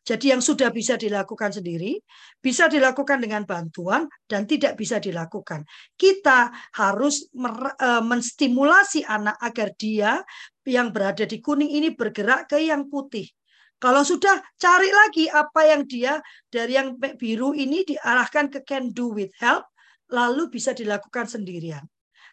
[0.00, 2.00] Jadi yang sudah bisa dilakukan sendiri,
[2.40, 5.68] bisa dilakukan dengan bantuan dan tidak bisa dilakukan.
[5.92, 6.48] Kita
[6.80, 10.24] harus eh, menstimulasi anak agar dia
[10.64, 13.28] yang berada di kuning ini bergerak ke yang putih.
[13.80, 16.20] Kalau sudah cari lagi apa yang dia
[16.52, 19.64] dari yang biru ini diarahkan ke can do with help,
[20.12, 21.80] lalu bisa dilakukan sendirian.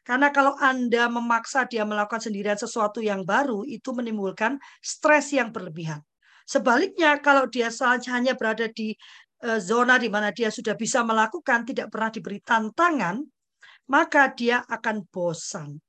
[0.03, 6.03] Karena kalau Anda memaksa dia melakukan sendirian sesuatu yang baru, itu menimbulkan stres yang berlebihan.
[6.43, 7.71] Sebaliknya, kalau dia
[8.12, 8.95] hanya berada di
[9.43, 13.23] eh, zona di mana dia sudah bisa melakukan, tidak pernah diberi tantangan,
[13.88, 15.79] maka dia akan bosan.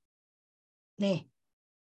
[1.02, 1.26] Nih,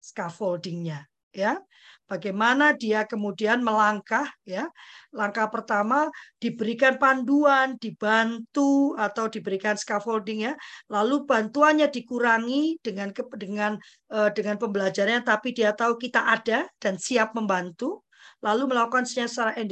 [0.00, 1.04] scaffoldingnya
[1.36, 1.60] ya
[2.06, 4.70] bagaimana dia kemudian melangkah ya
[5.10, 6.06] langkah pertama
[6.38, 10.54] diberikan panduan dibantu atau diberikan scaffolding ya
[10.86, 13.72] lalu bantuannya dikurangi dengan dengan
[14.14, 18.06] uh, dengan pembelajarannya tapi dia tahu kita ada dan siap membantu
[18.40, 19.66] lalu melakukan secara eh,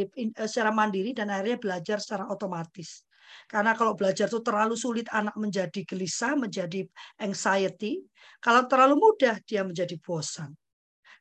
[0.46, 3.06] secara mandiri dan akhirnya belajar secara otomatis
[3.50, 6.86] karena kalau belajar itu terlalu sulit anak menjadi gelisah, menjadi
[7.20, 8.00] anxiety.
[8.40, 10.54] Kalau terlalu mudah dia menjadi bosan.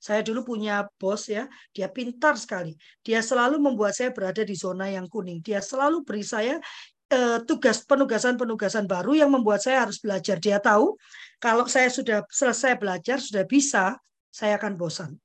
[0.03, 2.75] Saya dulu punya bos ya, dia pintar sekali.
[2.99, 5.39] Dia selalu membuat saya berada di zona yang kuning.
[5.39, 6.59] Dia selalu beri saya
[7.07, 10.43] eh, tugas penugasan-penugasan baru yang membuat saya harus belajar.
[10.43, 10.99] Dia tahu
[11.39, 13.95] kalau saya sudah selesai belajar, sudah bisa,
[14.27, 15.15] saya akan bosan.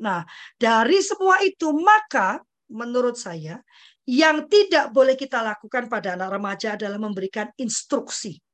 [0.00, 0.24] Nah,
[0.56, 2.40] dari semua itu maka
[2.72, 3.60] menurut saya
[4.08, 8.45] yang tidak boleh kita lakukan pada anak remaja adalah memberikan instruksi.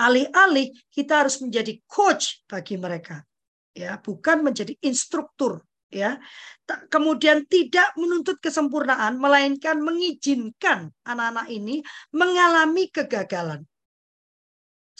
[0.00, 3.20] Alih-alih kita harus menjadi coach bagi mereka,
[3.76, 5.60] ya, bukan menjadi instruktur,
[5.92, 6.16] ya.
[6.88, 11.84] Kemudian tidak menuntut kesempurnaan, melainkan mengizinkan anak-anak ini
[12.16, 13.68] mengalami kegagalan.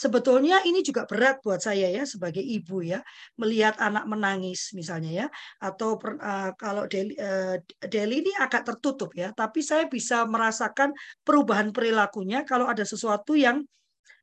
[0.01, 3.05] Sebetulnya ini juga berat buat saya ya sebagai ibu ya
[3.37, 5.27] melihat anak menangis misalnya ya
[5.61, 11.69] atau uh, kalau Deli, uh, Deli ini agak tertutup ya tapi saya bisa merasakan perubahan
[11.69, 13.61] perilakunya kalau ada sesuatu yang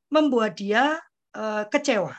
[0.08, 0.96] membuat dia
[1.36, 2.16] uh, kecewa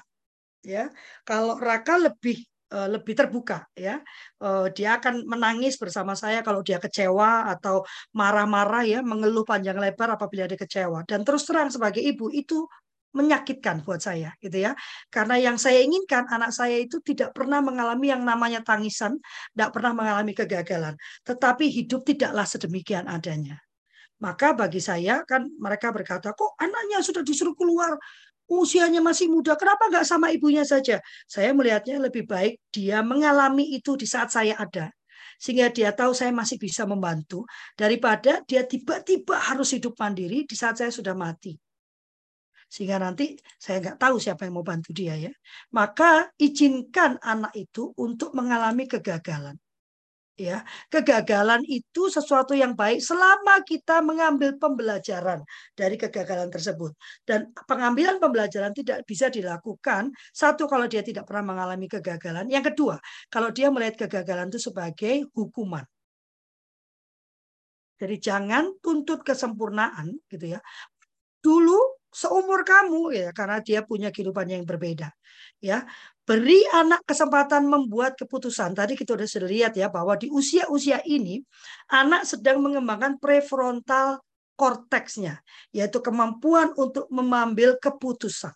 [0.63, 0.89] ya.
[1.25, 4.01] Kalau Raka lebih uh, lebih terbuka ya.
[4.39, 10.15] Uh, dia akan menangis bersama saya kalau dia kecewa atau marah-marah ya mengeluh panjang lebar
[10.15, 11.03] apabila dia kecewa.
[11.05, 12.65] Dan terus terang sebagai ibu itu
[13.09, 14.77] menyakitkan buat saya gitu ya.
[15.09, 19.17] Karena yang saya inginkan anak saya itu tidak pernah mengalami yang namanya tangisan
[19.53, 20.93] tidak pernah mengalami kegagalan.
[21.25, 23.57] Tetapi hidup tidaklah sedemikian adanya
[24.19, 27.95] maka bagi saya kan mereka berkata, kok anaknya sudah disuruh keluar,
[28.51, 30.99] usianya masih muda, kenapa nggak sama ibunya saja?
[31.23, 34.91] Saya melihatnya lebih baik dia mengalami itu di saat saya ada.
[35.39, 37.47] Sehingga dia tahu saya masih bisa membantu,
[37.79, 41.55] daripada dia tiba-tiba harus hidup mandiri di saat saya sudah mati.
[42.67, 45.31] Sehingga nanti saya nggak tahu siapa yang mau bantu dia ya.
[45.71, 49.55] Maka izinkan anak itu untuk mengalami kegagalan
[50.39, 50.63] ya.
[50.87, 55.43] Kegagalan itu sesuatu yang baik selama kita mengambil pembelajaran
[55.75, 56.95] dari kegagalan tersebut.
[57.27, 62.47] Dan pengambilan pembelajaran tidak bisa dilakukan satu kalau dia tidak pernah mengalami kegagalan.
[62.47, 62.95] Yang kedua
[63.27, 65.83] kalau dia melihat kegagalan itu sebagai hukuman.
[67.99, 70.59] Jadi jangan tuntut kesempurnaan gitu ya.
[71.43, 75.13] Dulu seumur kamu ya karena dia punya kehidupan yang berbeda
[75.61, 75.85] ya
[76.29, 78.77] beri anak kesempatan membuat keputusan.
[78.77, 81.41] Tadi kita sudah lihat ya bahwa di usia-usia ini
[81.89, 84.21] anak sedang mengembangkan prefrontal
[84.53, 85.41] korteksnya,
[85.73, 88.53] yaitu kemampuan untuk mengambil keputusan.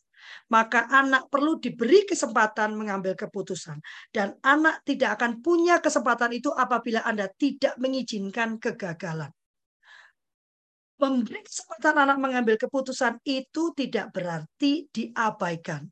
[0.53, 3.81] Maka anak perlu diberi kesempatan mengambil keputusan.
[4.13, 9.33] Dan anak tidak akan punya kesempatan itu apabila Anda tidak mengizinkan kegagalan.
[10.93, 15.91] memberi kesempatan anak mengambil keputusan itu tidak berarti diabaikan.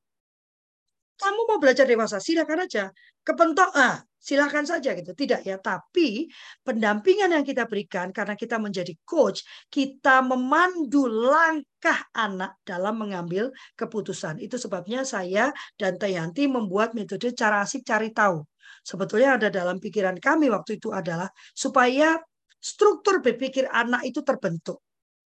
[1.22, 2.90] Kamu mau belajar dewasa, silakan aja.
[3.22, 5.14] Kepentok, ah, silakan saja gitu.
[5.14, 6.26] Tidak ya, tapi
[6.66, 14.42] pendampingan yang kita berikan karena kita menjadi coach, kita memandu langkah anak dalam mengambil keputusan.
[14.42, 18.42] Itu sebabnya saya dan Tayanti membuat metode cara asik cari tahu.
[18.82, 22.18] Sebetulnya ada dalam pikiran kami waktu itu adalah supaya
[22.58, 24.82] struktur berpikir anak itu terbentuk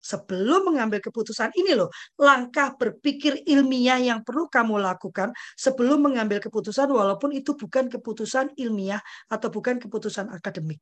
[0.06, 6.86] sebelum mengambil keputusan ini loh langkah berpikir ilmiah yang perlu kamu lakukan sebelum mengambil keputusan
[6.86, 10.78] walaupun itu bukan keputusan ilmiah atau bukan keputusan akademik.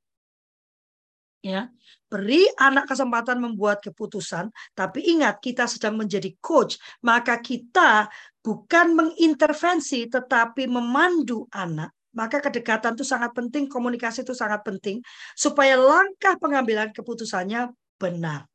[1.45, 1.69] Ya
[2.09, 8.09] beri anak kesempatan membuat keputusan tapi ingat kita sedang menjadi coach maka kita
[8.41, 11.93] bukan mengintervensi tetapi memandu anak.
[12.15, 15.03] Maka kedekatan itu sangat penting komunikasi itu sangat penting
[15.35, 18.47] supaya langkah pengambilan keputusannya benar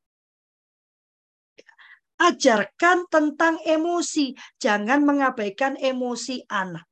[2.19, 6.83] ajarkan tentang emosi, jangan mengabaikan emosi anak.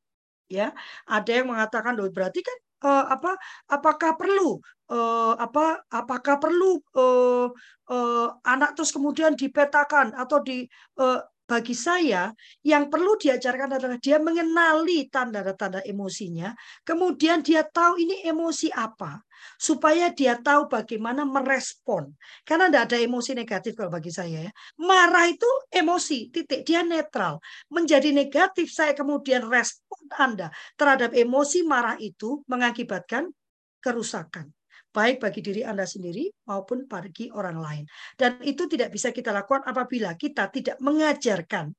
[0.47, 0.71] Ya,
[1.03, 2.57] ada yang mengatakan loh berarti kan
[2.87, 3.35] uh, apa
[3.67, 7.51] apakah perlu uh, apa apakah perlu uh,
[7.91, 10.63] uh, anak terus kemudian dipetakan atau di
[11.03, 12.27] uh, bagi saya
[12.61, 16.51] yang perlu diajarkan adalah dia mengenali tanda-tanda emosinya,
[16.83, 19.23] kemudian dia tahu ini emosi apa,
[19.55, 22.11] supaya dia tahu bagaimana merespon.
[22.43, 24.51] Karena tidak ada emosi negatif kalau bagi saya ya.
[24.83, 27.39] Marah itu emosi, titik dia netral.
[27.71, 33.31] Menjadi negatif saya kemudian respon Anda terhadap emosi marah itu mengakibatkan
[33.79, 34.56] kerusakan
[34.97, 37.83] baik bagi diri Anda sendiri maupun bagi orang lain.
[38.17, 41.69] Dan itu tidak bisa kita lakukan apabila kita tidak mengajarkan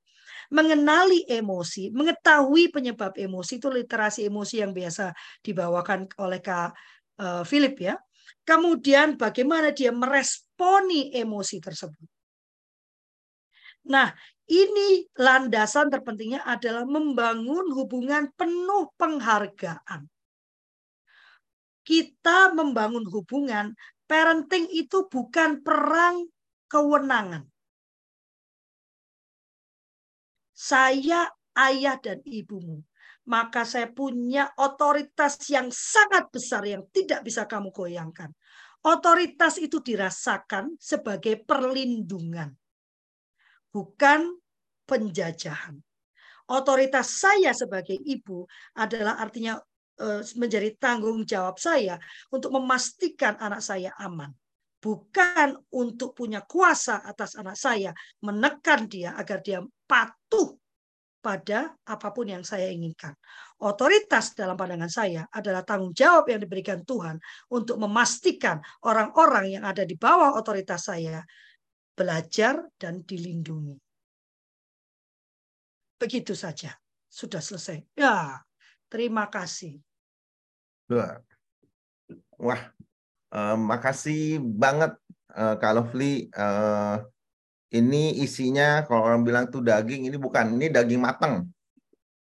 [0.55, 5.11] mengenali emosi, mengetahui penyebab emosi itu literasi emosi yang biasa
[5.43, 6.71] dibawakan oleh Kak
[7.19, 7.99] eh, Philip ya.
[8.47, 12.09] Kemudian bagaimana dia meresponi emosi tersebut.
[13.89, 14.13] Nah,
[14.49, 20.09] ini landasan terpentingnya adalah membangun hubungan penuh penghargaan
[21.89, 23.73] kita membangun hubungan,
[24.05, 26.29] parenting itu bukan perang
[26.69, 27.49] kewenangan.
[30.53, 32.85] Saya ayah dan ibumu,
[33.25, 38.37] maka saya punya otoritas yang sangat besar yang tidak bisa kamu goyangkan.
[38.85, 42.53] Otoritas itu dirasakan sebagai perlindungan,
[43.73, 44.37] bukan
[44.85, 45.81] penjajahan.
[46.53, 48.45] Otoritas saya sebagai ibu
[48.77, 49.61] adalah artinya
[50.39, 51.99] menjadi tanggung jawab saya
[52.31, 54.31] untuk memastikan anak saya aman.
[54.79, 57.91] Bukan untuk punya kuasa atas anak saya,
[58.23, 59.59] menekan dia agar dia
[59.91, 60.55] patuh
[61.19, 63.11] pada apa pun yang saya inginkan.
[63.59, 67.19] Otoritas dalam pandangan saya adalah tanggung jawab yang diberikan Tuhan
[67.51, 71.27] untuk memastikan orang-orang yang ada di bawah otoritas saya
[71.99, 73.75] belajar dan dilindungi.
[75.99, 76.71] Begitu saja.
[77.11, 77.83] Sudah selesai.
[77.99, 78.39] Ya,
[78.87, 79.88] terima kasih.
[82.41, 82.73] Wah,
[83.37, 84.97] uh, makasih banget
[85.37, 86.33] uh, Kak Lovely.
[86.33, 87.05] Uh,
[87.69, 91.53] ini isinya kalau orang bilang tuh daging, ini bukan, ini daging matang.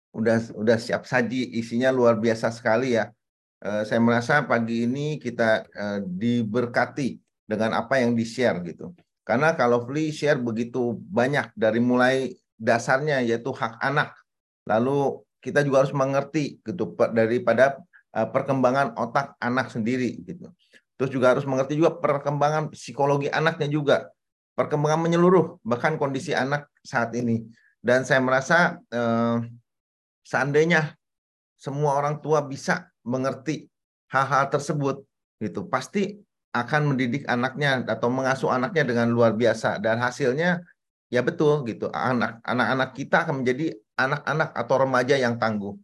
[0.09, 3.13] Udah udah siap saji, isinya luar biasa sekali ya.
[3.61, 8.97] Uh, saya merasa pagi ini kita uh, diberkati dengan apa yang di-share gitu.
[9.21, 14.17] Karena kalau Lovely share begitu banyak dari mulai dasarnya yaitu hak anak.
[14.65, 20.49] Lalu kita juga harus mengerti gitu daripada Eh, perkembangan otak anak sendiri gitu.
[20.99, 23.97] Terus juga harus mengerti juga perkembangan psikologi anaknya juga,
[24.57, 27.47] perkembangan menyeluruh bahkan kondisi anak saat ini.
[27.79, 29.37] Dan saya merasa eh,
[30.27, 30.99] seandainya
[31.55, 33.71] semua orang tua bisa mengerti
[34.11, 35.05] hal-hal tersebut,
[35.39, 36.19] gitu pasti
[36.51, 40.65] akan mendidik anaknya atau mengasuh anaknya dengan luar biasa dan hasilnya
[41.13, 45.77] ya betul gitu anak anak-anak kita akan menjadi anak-anak atau remaja yang tangguh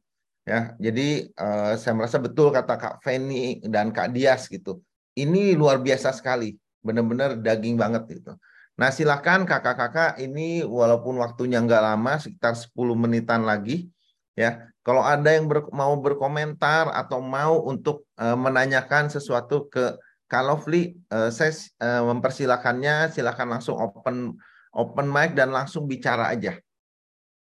[0.45, 4.79] ya jadi uh, saya merasa betul kata Kak Feni dan Kak Dias gitu.
[5.17, 6.53] Ini luar biasa sekali
[6.85, 8.37] benar-benar daging banget gitu.
[8.77, 13.89] Nah silakan kakak-kakak ini walaupun waktunya nggak lama sekitar 10 menitan lagi
[14.35, 19.97] ya kalau ada yang ber, mau berkomentar atau mau untuk uh, menanyakan sesuatu ke
[20.29, 23.09] Kak Lovely uh, saya uh, mempersilakannya.
[23.09, 24.37] Silakan langsung open
[24.75, 26.53] open mic dan langsung bicara aja.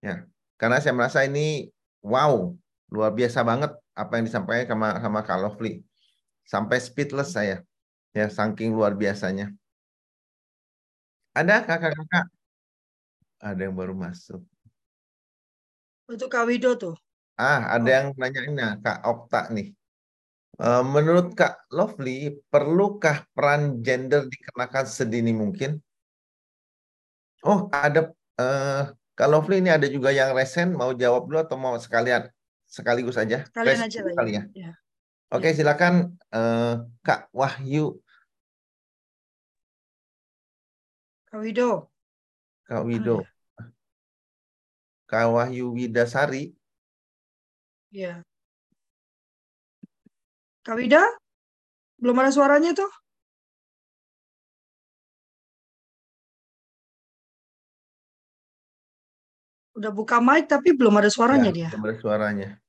[0.04, 0.28] Ya
[0.60, 1.72] karena saya merasa ini
[2.04, 2.52] wow
[2.92, 5.80] luar biasa banget apa yang disampaikan sama sama Kak Lovely.
[6.44, 7.64] Sampai speedless saya.
[8.12, 9.48] Ya, saking luar biasanya.
[11.32, 12.28] Ada kakak-kakak?
[13.40, 14.44] Ada yang baru masuk.
[16.12, 16.94] Untuk Kak Wido tuh.
[17.40, 17.92] Ah, ada oh.
[17.96, 19.72] yang nanyain ya, Kak Okta nih.
[20.60, 25.80] Menurut Kak Lovely, perlukah peran gender dikenakan sedini mungkin?
[27.42, 31.74] Oh, ada uh, kalau Lovely ini ada juga yang resen mau jawab dulu atau mau
[31.80, 32.28] sekalian
[32.72, 33.44] sekaligus aja?
[33.44, 34.42] Sekalian aja lah ya.
[34.56, 34.72] ya.
[35.28, 35.56] Oke, ya.
[35.60, 38.00] silakan uh, Kak Wahyu.
[41.28, 41.92] Kak Wido.
[42.64, 43.20] Kak Wido.
[43.60, 43.68] Ah,
[45.04, 46.56] Kak Wahyu Widasari.
[47.92, 48.24] Iya.
[50.64, 51.04] Kak Wida?
[52.00, 52.88] Belum ada suaranya tuh?
[59.72, 61.68] Udah buka mic tapi belum ada suaranya ya, dia.
[61.72, 62.61] Belum ada suaranya.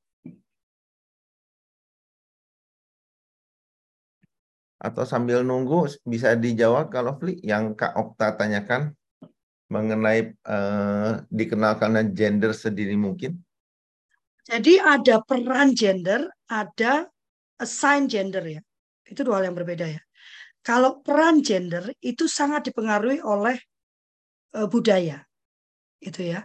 [4.83, 8.91] Atau sambil nunggu bisa dijawab kalau Fli yang Kak Okta tanyakan
[9.71, 13.39] mengenai uh, dikenalkan gender sedini mungkin.
[14.43, 17.07] Jadi ada peran gender, ada
[17.63, 18.61] assign gender ya.
[19.07, 20.03] Itu dua hal yang berbeda ya.
[20.59, 23.55] Kalau peran gender itu sangat dipengaruhi oleh
[24.59, 25.23] uh, budaya.
[26.03, 26.43] Itu ya.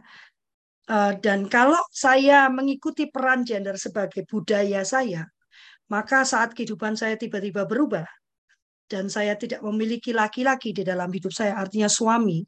[0.87, 5.27] Uh, dan kalau saya mengikuti peran gender sebagai budaya saya,
[5.91, 8.07] maka saat kehidupan saya tiba-tiba berubah
[8.89, 12.41] dan saya tidak memiliki laki-laki di dalam hidup saya, artinya suami,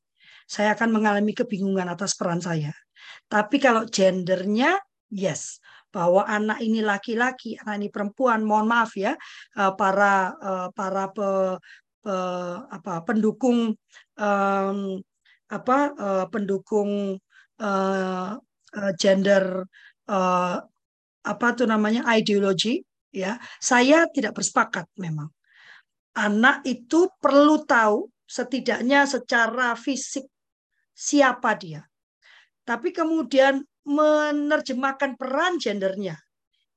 [0.49, 2.73] saya akan mengalami kebingungan atas peran saya.
[3.29, 4.81] Tapi kalau gendernya,
[5.13, 5.61] yes,
[5.93, 9.15] bahwa anak ini laki-laki, anak ini perempuan, mohon maaf ya,
[9.61, 11.29] uh, para uh, para pe,
[12.03, 12.15] pe,
[12.73, 13.77] apa pendukung
[14.19, 14.79] um,
[15.51, 17.19] apa uh, pendukung
[17.61, 18.31] uh,
[18.95, 19.67] gender
[20.07, 20.57] uh,
[21.21, 22.81] apa tuh namanya ideologi
[23.11, 25.29] ya saya tidak bersepakat memang
[26.21, 30.29] anak itu perlu tahu setidaknya secara fisik
[30.93, 31.81] siapa dia
[32.69, 36.21] tapi kemudian menerjemahkan peran gendernya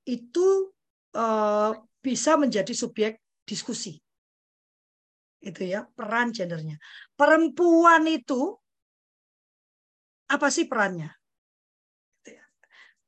[0.07, 0.71] itu
[1.13, 3.99] uh, bisa menjadi subjek diskusi
[5.43, 6.79] itu ya peran gendernya
[7.19, 8.55] perempuan itu
[10.33, 11.13] apa sih perannya?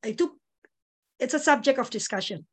[0.06, 0.38] Itu
[1.18, 2.46] it's a subject of discussion.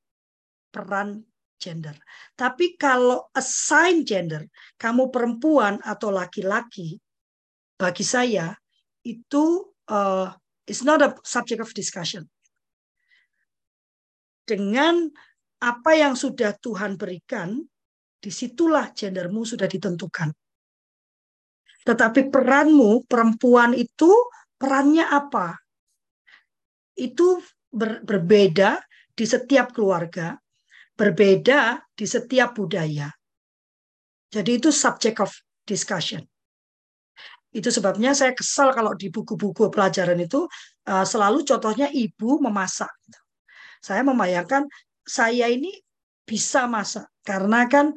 [0.72, 1.28] Peran
[1.62, 1.94] gender.
[2.34, 4.42] Tapi kalau assign gender,
[4.74, 6.98] kamu perempuan atau laki-laki,
[7.78, 8.50] bagi saya
[9.06, 10.26] itu uh,
[10.66, 12.26] it's not a subject of discussion.
[14.42, 15.06] Dengan
[15.62, 17.62] apa yang sudah Tuhan berikan,
[18.22, 20.30] di situlah gendermu sudah ditentukan.
[21.82, 24.10] Tetapi peranmu perempuan itu
[24.54, 25.58] perannya apa?
[26.94, 28.78] Itu ber, berbeda
[29.10, 30.38] di setiap keluarga,
[30.96, 33.08] berbeda di setiap budaya.
[34.32, 35.32] Jadi itu subject of
[35.64, 36.24] discussion.
[37.52, 40.48] Itu sebabnya saya kesal kalau di buku-buku pelajaran itu
[40.88, 42.88] uh, selalu contohnya ibu memasak.
[43.84, 44.64] Saya membayangkan
[45.04, 45.74] saya ini
[46.22, 47.92] bisa masak karena kan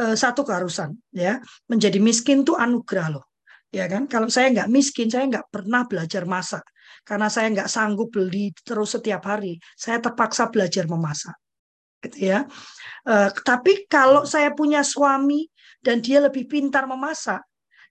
[0.00, 1.38] uh, satu keharusan ya
[1.68, 3.24] menjadi miskin itu anugerah loh
[3.70, 6.64] ya kan kalau saya nggak miskin saya nggak pernah belajar masak
[7.04, 11.36] karena saya nggak sanggup beli terus setiap hari saya terpaksa belajar memasak
[12.04, 12.44] gitu ya.
[13.06, 15.48] Uh, tapi kalau saya punya suami
[15.80, 17.40] dan dia lebih pintar memasak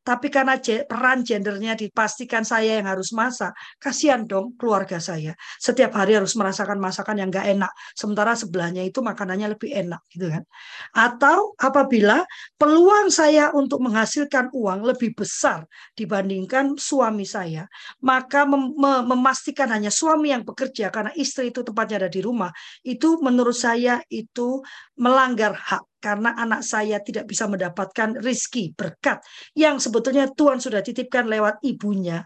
[0.05, 5.33] tapi karena peran gendernya dipastikan saya yang harus masak, kasihan dong keluarga saya.
[5.57, 10.29] Setiap hari harus merasakan masakan yang gak enak, sementara sebelahnya itu makanannya lebih enak, gitu
[10.29, 10.45] kan?
[10.93, 12.21] Atau apabila
[12.61, 15.65] peluang saya untuk menghasilkan uang lebih besar
[15.97, 17.65] dibandingkan suami saya,
[18.05, 22.53] maka mem memastikan hanya suami yang bekerja karena istri itu tempatnya ada di rumah,
[22.85, 24.61] itu menurut saya itu
[25.01, 29.25] melanggar hak karena anak saya tidak bisa mendapatkan rizki berkat
[29.57, 32.21] yang sebetulnya Tuhan sudah titipkan lewat ibunya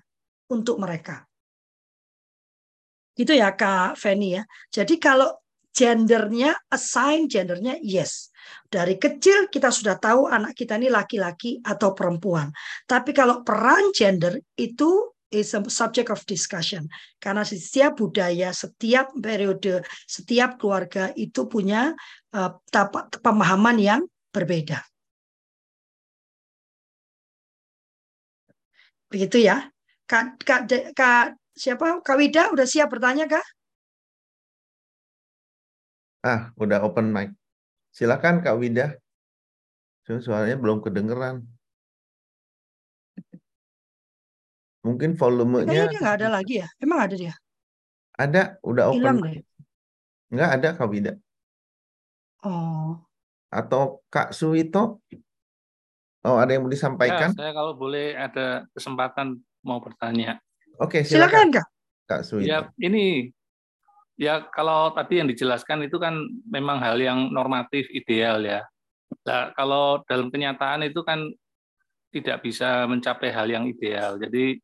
[0.52, 1.24] untuk mereka.
[3.16, 4.44] Itu ya Kak Feni ya.
[4.68, 5.32] Jadi kalau
[5.72, 8.36] gendernya, assign gendernya yes.
[8.68, 12.52] Dari kecil kita sudah tahu anak kita ini laki-laki atau perempuan.
[12.84, 16.90] Tapi kalau peran gender itu is a subject of discussion.
[17.22, 21.94] Karena setiap budaya, setiap periode, setiap keluarga itu punya
[22.34, 22.52] uh,
[23.22, 24.02] pemahaman yang
[24.34, 24.82] berbeda.
[29.10, 29.66] Begitu ya.
[30.10, 32.02] Kak, Kak, Kak siapa?
[32.02, 33.46] Kak Wida udah siap bertanya kak?
[36.26, 37.34] Ah, udah open mic.
[37.94, 38.98] Silakan Kak Wida.
[40.06, 41.46] Suaranya belum kedengeran.
[44.80, 46.68] Mungkin volumenya Kayaknya dia nggak ada lagi ya?
[46.80, 47.34] Emang ada dia?
[48.16, 49.00] Ada, udah open.
[49.00, 49.44] Hilang deh.
[50.30, 51.14] Nggak ada Kak Wida.
[52.46, 53.00] Oh.
[53.50, 55.04] Atau Kak Suwito?
[56.24, 57.32] Oh, ada yang mau disampaikan?
[57.32, 60.40] Ya, saya kalau boleh ada kesempatan mau bertanya.
[60.80, 61.08] Oke, silakan.
[61.08, 61.68] silakan Kak.
[62.08, 62.48] Kak Suwito.
[62.48, 63.32] Ya, ini
[64.20, 66.16] ya kalau tadi yang dijelaskan itu kan
[66.48, 68.64] memang hal yang normatif ideal ya.
[69.26, 71.24] Nah, kalau dalam kenyataan itu kan
[72.14, 74.20] tidak bisa mencapai hal yang ideal.
[74.20, 74.60] Jadi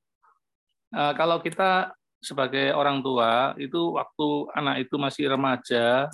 [0.96, 1.92] kalau kita
[2.24, 6.08] sebagai orang tua itu waktu anak itu masih remaja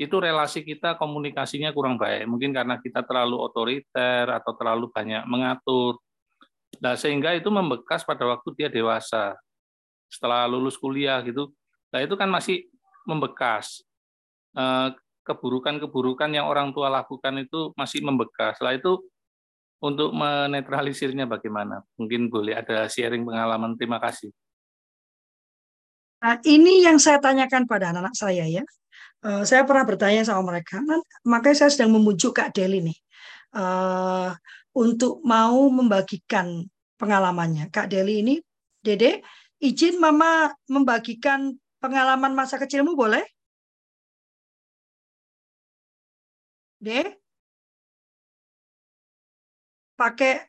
[0.00, 2.24] itu relasi kita komunikasinya kurang baik.
[2.24, 6.00] Mungkin karena kita terlalu otoriter atau terlalu banyak mengatur.
[6.80, 9.36] Nah sehingga itu membekas pada waktu dia dewasa.
[10.08, 11.52] Setelah lulus kuliah gitu.
[11.92, 12.64] Nah itu kan masih
[13.04, 13.84] membekas.
[14.56, 14.90] Uh,
[15.20, 18.56] keburukan-keburukan yang orang tua lakukan itu masih membekas.
[18.56, 19.04] Setelah itu
[19.80, 21.80] untuk menetralisirnya bagaimana?
[21.96, 23.74] Mungkin boleh ada sharing pengalaman.
[23.80, 24.28] Terima kasih.
[26.20, 28.64] Nah, ini yang saya tanyakan pada anak-anak saya ya.
[29.20, 30.80] Uh, saya pernah bertanya sama mereka,
[31.28, 32.98] makanya saya sedang memujuk Kak Deli nih
[33.52, 34.32] uh,
[34.72, 36.64] untuk mau membagikan
[36.96, 37.68] pengalamannya.
[37.68, 38.34] Kak Deli ini,
[38.80, 39.20] Dede,
[39.60, 41.52] izin Mama membagikan
[41.84, 43.24] pengalaman masa kecilmu boleh?
[46.80, 47.19] D.
[50.00, 50.40] Pakai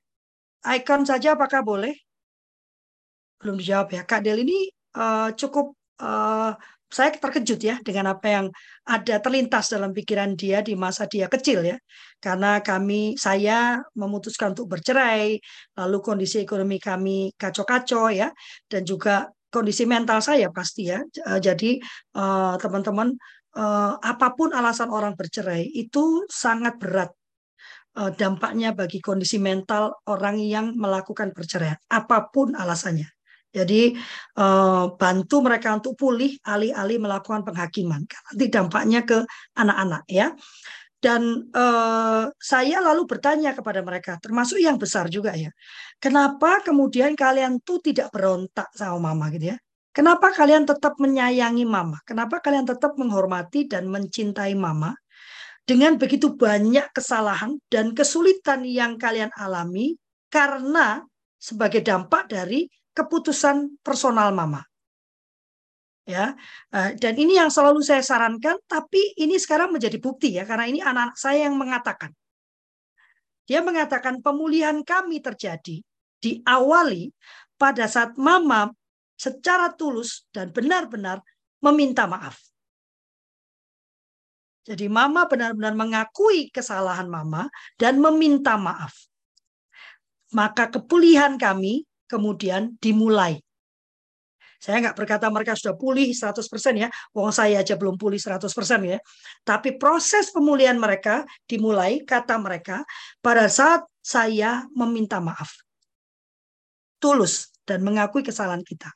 [0.79, 1.91] icon saja apakah boleh?
[3.43, 4.01] Belum dijawab ya.
[4.07, 6.55] Kak Del ini uh, cukup uh,
[6.91, 8.45] saya terkejut ya dengan apa yang
[8.83, 11.79] ada terlintas dalam pikiran dia di masa dia kecil ya.
[12.19, 15.39] Karena kami saya memutuskan untuk bercerai,
[15.79, 18.27] lalu kondisi ekonomi kami kacau-kacau ya
[18.67, 20.99] dan juga kondisi mental saya pasti ya.
[21.39, 21.79] Jadi
[22.59, 23.15] teman-teman
[23.55, 27.20] eh, apa pun alasan orang bercerai itu sangat berat eh,
[27.91, 33.07] dampaknya bagi kondisi mental orang yang melakukan perceraian apa pun alasannya.
[33.51, 33.91] Jadi
[34.39, 38.07] eh, bantu mereka untuk pulih alih-alih melakukan penghakiman.
[38.07, 39.27] Nanti dampaknya ke
[39.59, 40.31] anak-anak ya.
[41.01, 45.49] Dan eh, saya lalu bertanya kepada mereka, termasuk yang besar juga ya,
[45.97, 49.57] kenapa kemudian kalian tuh tidak berontak sama mama gitu ya?
[49.91, 51.99] Kenapa kalian tetap menyayangi mama?
[52.07, 54.95] Kenapa kalian tetap menghormati dan mencintai mama?
[55.61, 59.95] Dengan begitu banyak kesalahan dan kesulitan yang kalian alami
[60.27, 61.05] karena
[61.37, 64.61] sebagai dampak dari keputusan personal mama.
[66.01, 66.33] Ya,
[66.73, 70.81] eh, dan ini yang selalu saya sarankan, tapi ini sekarang menjadi bukti ya, karena ini
[70.81, 72.11] anak-anak saya yang mengatakan.
[73.45, 75.81] Dia mengatakan pemulihan kami terjadi
[76.21, 77.09] diawali
[77.57, 78.69] pada saat mama
[79.17, 81.21] secara tulus dan benar-benar
[81.61, 82.50] meminta maaf.
[84.61, 87.49] Jadi mama benar-benar mengakui kesalahan mama
[87.81, 88.93] dan meminta maaf.
[90.31, 93.41] Maka kepulihan kami kemudian dimulai.
[94.61, 96.37] Saya nggak berkata mereka sudah pulih 100%
[96.77, 96.85] ya,
[97.17, 98.45] wong saya aja belum pulih 100%
[98.85, 99.01] ya.
[99.41, 102.85] Tapi proses pemulihan mereka dimulai, kata mereka,
[103.25, 105.49] pada saat saya meminta maaf.
[107.01, 108.93] Tulus dan mengakui kesalahan kita.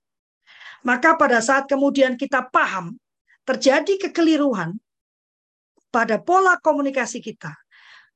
[0.85, 2.93] Maka pada saat kemudian kita paham
[3.41, 4.77] terjadi kekeliruan
[5.95, 7.55] pada pola komunikasi kita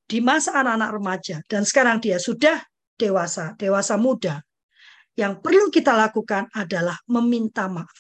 [0.04, 2.60] di masa anak-anak remaja dan sekarang dia sudah
[3.00, 4.44] dewasa, dewasa muda.
[5.16, 7.96] Yang perlu kita lakukan adalah meminta maaf.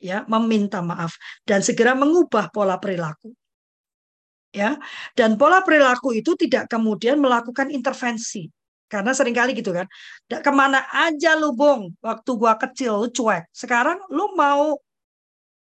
[0.00, 1.12] Ya, meminta maaf
[1.44, 3.36] dan segera mengubah pola perilaku.
[4.48, 4.80] Ya,
[5.12, 8.48] dan pola perilaku itu tidak kemudian melakukan intervensi,
[8.88, 9.84] karena sering kali gitu kan.
[10.24, 13.44] Ke mana aja lu bong, waktu gua kecil lu cuek.
[13.52, 14.80] Sekarang lu mau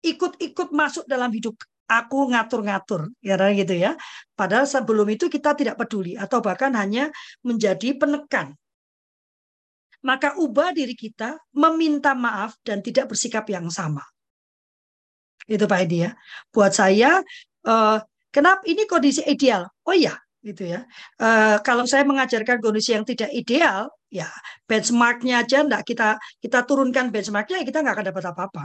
[0.03, 1.55] ikut-ikut masuk dalam hidup
[1.89, 3.95] aku ngatur-ngatur ya gitu ya.
[4.33, 7.13] Padahal sebelum itu kita tidak peduli atau bahkan hanya
[7.45, 8.57] menjadi penekan.
[10.03, 14.03] Maka ubah diri kita meminta maaf dan tidak bersikap yang sama.
[15.47, 16.11] Itu Pak Edi ya.
[16.51, 17.23] Buat saya,
[17.67, 17.99] eh,
[18.35, 19.71] kenapa ini kondisi ideal?
[19.87, 20.83] Oh iya, gitu ya.
[21.23, 24.29] Uh, kalau saya mengajarkan kondisi yang tidak ideal, ya
[24.67, 28.65] benchmarknya aja enggak kita kita turunkan benchmarknya, ya kita nggak akan dapat apa-apa.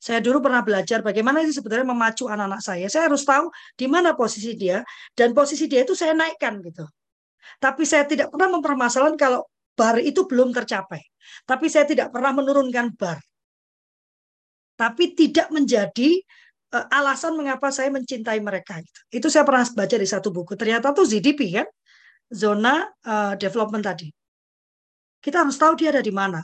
[0.00, 2.88] Saya dulu pernah belajar bagaimana sih sebenarnya memacu anak-anak saya.
[2.88, 4.80] Saya harus tahu di mana posisi dia
[5.12, 6.88] dan posisi dia itu saya naikkan gitu.
[7.60, 9.44] Tapi saya tidak pernah mempermasalahkan kalau
[9.76, 11.04] bar itu belum tercapai.
[11.44, 13.20] Tapi saya tidak pernah menurunkan bar.
[14.80, 16.16] Tapi tidak menjadi
[16.72, 19.20] uh, alasan mengapa saya mencintai mereka itu.
[19.20, 20.56] Itu saya pernah baca di satu buku.
[20.56, 21.68] Ternyata tuh ZDP kan,
[22.32, 24.08] zona uh, development tadi.
[25.20, 26.40] Kita harus tahu dia ada di mana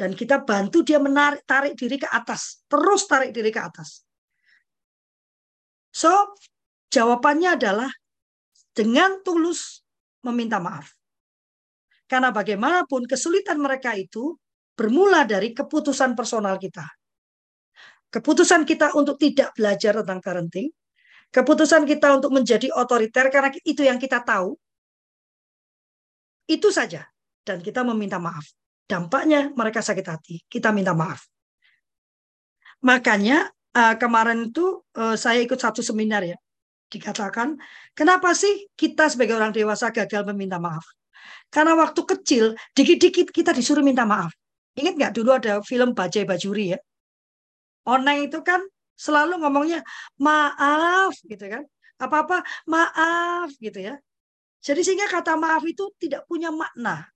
[0.00, 4.00] dan kita bantu dia menarik tarik diri ke atas, terus tarik diri ke atas.
[5.92, 6.08] So,
[6.88, 7.92] jawabannya adalah
[8.72, 9.84] dengan tulus
[10.24, 10.88] meminta maaf.
[12.08, 14.40] Karena bagaimanapun kesulitan mereka itu
[14.72, 16.88] bermula dari keputusan personal kita
[18.10, 20.66] Keputusan kita untuk tidak belajar tentang parenting,
[21.30, 24.58] keputusan kita untuk menjadi otoriter karena itu yang kita tahu,
[26.50, 27.06] itu saja.
[27.46, 28.42] Dan kita meminta maaf.
[28.90, 31.22] Dampaknya mereka sakit hati, kita minta maaf.
[32.82, 33.46] Makanya
[33.78, 36.34] uh, kemarin itu uh, saya ikut satu seminar ya,
[36.90, 37.54] dikatakan
[37.94, 40.82] kenapa sih kita sebagai orang dewasa gagal meminta maaf?
[41.54, 44.34] Karena waktu kecil, dikit-dikit kita disuruh minta maaf.
[44.74, 46.78] Ingat nggak dulu ada film Bajai Bajuri ya?
[47.86, 48.58] Oneng itu kan
[48.98, 49.86] selalu ngomongnya
[50.18, 51.62] maaf gitu kan.
[52.00, 53.94] Apa-apa maaf gitu ya.
[54.60, 57.06] Jadi sehingga kata maaf itu tidak punya makna.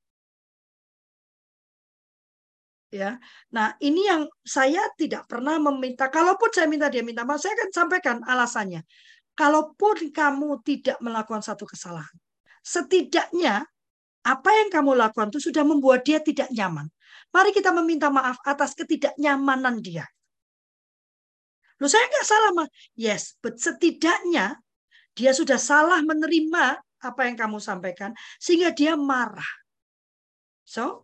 [2.94, 3.18] Ya.
[3.50, 6.06] Nah, ini yang saya tidak pernah meminta.
[6.06, 8.86] Kalaupun saya minta dia minta maaf, saya akan sampaikan alasannya.
[9.34, 12.14] Kalaupun kamu tidak melakukan satu kesalahan,
[12.62, 13.66] setidaknya
[14.22, 16.86] apa yang kamu lakukan itu sudah membuat dia tidak nyaman.
[17.34, 20.06] Mari kita meminta maaf atas ketidaknyamanan dia.
[21.82, 22.68] Loh saya nggak salah, mah.
[22.94, 24.54] Yes, but setidaknya
[25.18, 29.50] dia sudah salah menerima apa yang kamu sampaikan sehingga dia marah.
[30.62, 31.03] So,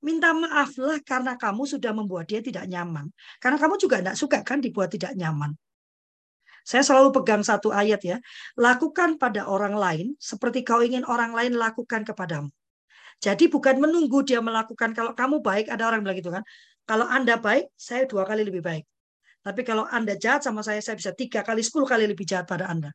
[0.00, 3.08] minta maaflah karena kamu sudah membuat dia tidak nyaman.
[3.38, 5.52] Karena kamu juga tidak suka kan dibuat tidak nyaman.
[6.64, 8.16] Saya selalu pegang satu ayat ya.
[8.56, 12.52] Lakukan pada orang lain seperti kau ingin orang lain lakukan kepadamu.
[13.20, 14.96] Jadi bukan menunggu dia melakukan.
[14.96, 16.44] Kalau kamu baik, ada orang bilang gitu kan.
[16.88, 18.84] Kalau Anda baik, saya dua kali lebih baik.
[19.40, 22.68] Tapi kalau Anda jahat sama saya, saya bisa tiga kali, sepuluh kali lebih jahat pada
[22.68, 22.92] Anda.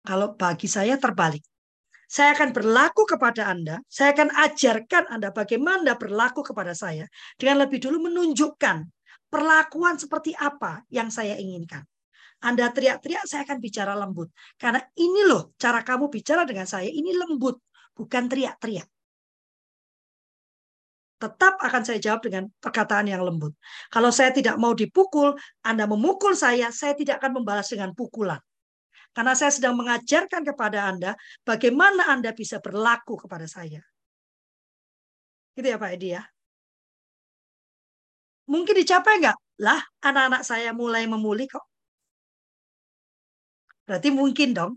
[0.00, 1.44] Kalau bagi saya terbalik.
[2.10, 7.06] Saya akan berlaku kepada Anda, saya akan ajarkan Anda bagaimana berlaku kepada saya
[7.38, 8.82] dengan lebih dulu menunjukkan
[9.30, 11.86] perlakuan seperti apa yang saya inginkan.
[12.42, 14.34] Anda teriak-teriak, saya akan bicara lembut.
[14.58, 17.62] Karena ini loh cara kamu bicara dengan saya, ini lembut,
[17.94, 18.90] bukan teriak-teriak.
[21.20, 23.54] Tetap akan saya jawab dengan perkataan yang lembut.
[23.86, 28.42] Kalau saya tidak mau dipukul, Anda memukul saya, saya tidak akan membalas dengan pukulan.
[29.10, 33.82] Karena saya sedang mengajarkan kepada Anda bagaimana Anda bisa berlaku kepada saya.
[35.54, 36.22] Gitu ya Pak Edi ya.
[38.50, 39.38] Mungkin dicapai nggak?
[39.62, 41.62] Lah, anak-anak saya mulai memulih kok.
[43.86, 44.72] Berarti mungkin dong.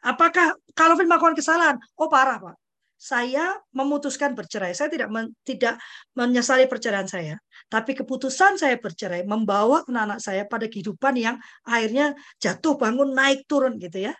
[0.00, 1.76] Apakah kalau melakukan kesalahan?
[2.00, 2.56] Oh parah pak.
[2.96, 4.72] Saya memutuskan bercerai.
[4.72, 5.76] Saya tidak men, tidak
[6.16, 7.36] menyesali perceraian saya.
[7.70, 13.78] Tapi keputusan saya bercerai membawa anak-anak saya pada kehidupan yang akhirnya jatuh bangun naik turun
[13.78, 14.14] gitu ya.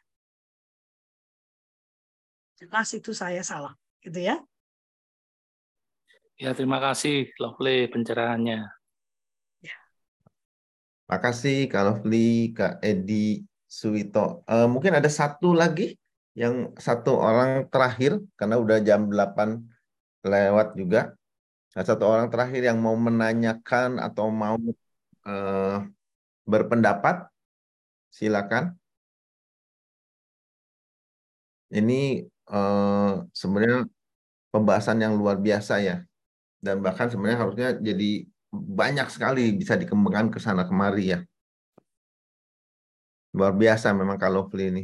[2.62, 3.74] Jelas itu saya salah
[4.06, 4.38] gitu ya.
[6.40, 8.70] Ya terima kasih Lovely pencerahannya.
[9.60, 9.76] Ya.
[11.10, 14.46] Makasih Kak Lovely, Kak Edi, Suwito.
[14.46, 15.98] Uh, mungkin ada satu lagi
[16.38, 19.58] yang satu orang terakhir karena udah jam 8
[20.24, 21.12] lewat juga.
[21.70, 24.58] Nah, satu orang terakhir yang mau menanyakan atau mau
[25.26, 25.78] uh,
[26.42, 27.30] berpendapat,
[28.10, 28.74] silakan.
[31.70, 33.86] Ini uh, sebenarnya
[34.50, 36.02] pembahasan yang luar biasa ya,
[36.58, 41.22] dan bahkan sebenarnya harusnya jadi banyak sekali bisa dikembangkan ke sana kemari ya.
[43.30, 44.82] Luar biasa memang Lovely ini.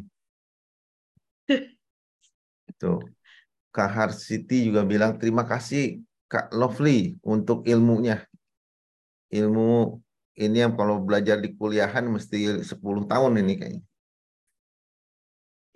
[2.71, 3.03] Itu.
[3.75, 8.23] Kak Harsiti juga bilang terima kasih Kak Lovely untuk ilmunya.
[9.31, 9.99] Ilmu
[10.37, 13.83] ini yang kalau belajar di kuliahan mesti 10 tahun ini kayaknya.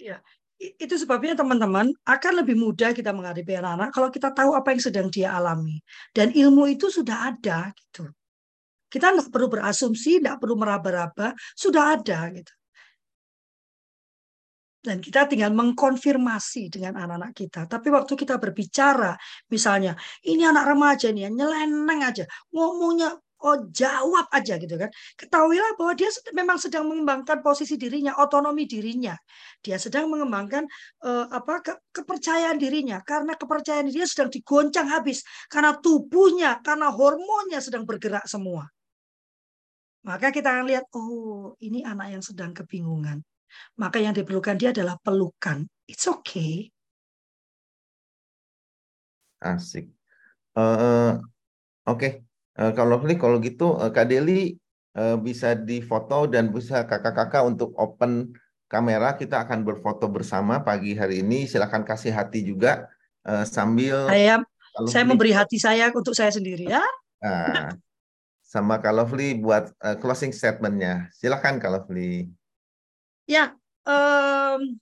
[0.00, 0.16] Ya,
[0.60, 5.06] itu sebabnya teman-teman akan lebih mudah kita menghadapi anak-anak kalau kita tahu apa yang sedang
[5.08, 5.80] dia alami
[6.12, 8.08] dan ilmu itu sudah ada gitu.
[8.90, 12.52] Kita nggak perlu berasumsi, nggak perlu meraba-raba, sudah ada gitu.
[14.80, 17.68] Dan kita tinggal mengkonfirmasi dengan anak-anak kita.
[17.68, 19.12] Tapi waktu kita berbicara,
[19.52, 19.92] misalnya,
[20.24, 24.92] ini anak remaja nih, nyeleneng aja, ngomongnya oh jawab aja gitu kan.
[25.16, 29.16] Ketahuilah bahwa dia memang sedang mengembangkan posisi dirinya, otonomi dirinya.
[29.64, 30.68] Dia sedang mengembangkan
[31.04, 37.60] uh, apa ke, kepercayaan dirinya karena kepercayaan dia sedang digoncang habis karena tubuhnya, karena hormonnya
[37.64, 38.68] sedang bergerak semua.
[40.04, 43.20] Maka kita akan lihat, oh ini anak yang sedang kebingungan.
[43.78, 45.64] Maka yang diperlukan dia adalah pelukan.
[45.88, 46.70] It's okay.
[49.40, 49.88] Asik.
[50.52, 51.16] Uh,
[51.88, 52.12] Oke, okay.
[52.60, 54.54] uh, kalau kalau gitu uh, Kak Deli
[54.94, 58.36] uh, bisa difoto dan bisa kakak-kakak untuk open
[58.70, 59.16] kamera.
[59.16, 61.48] Kita akan berfoto bersama pagi hari ini.
[61.48, 62.86] Silahkan kasih hati juga
[63.26, 64.06] uh, sambil.
[64.06, 64.44] Saya,
[64.86, 66.84] saya memberi hati saya untuk saya sendiri ya.
[67.24, 67.74] Nah,
[68.44, 71.08] sama Kak Lovely buat uh, closing statementnya.
[71.16, 72.30] Silahkan Kak Lovely.
[73.30, 73.54] Ya,
[73.86, 74.74] um,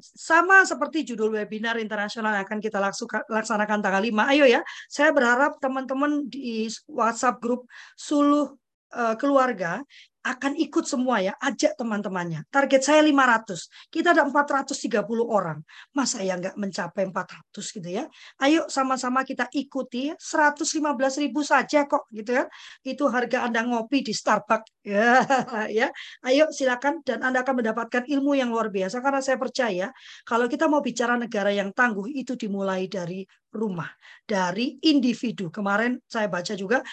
[0.00, 2.80] sama seperti judul webinar internasional yang akan kita
[3.28, 4.32] laksanakan tanggal 5.
[4.32, 8.56] Ayo ya, saya berharap teman-teman di WhatsApp grup Suluh
[8.96, 9.84] uh, keluarga
[10.26, 12.42] akan ikut semua ya, ajak teman-temannya.
[12.50, 15.62] Target saya 500, kita ada 430 orang.
[15.94, 18.04] Masa ya nggak mencapai 400 gitu ya.
[18.42, 22.44] Ayo sama-sama kita ikuti 115 ribu saja kok gitu ya.
[22.82, 24.74] Itu harga Anda ngopi di Starbucks.
[24.86, 25.18] Ya,
[25.66, 25.88] ya.
[26.22, 29.90] Ayo silakan dan Anda akan mendapatkan ilmu yang luar biasa karena saya percaya
[30.22, 33.90] kalau kita mau bicara negara yang tangguh itu dimulai dari rumah,
[34.22, 35.50] dari individu.
[35.50, 36.86] Kemarin saya baca juga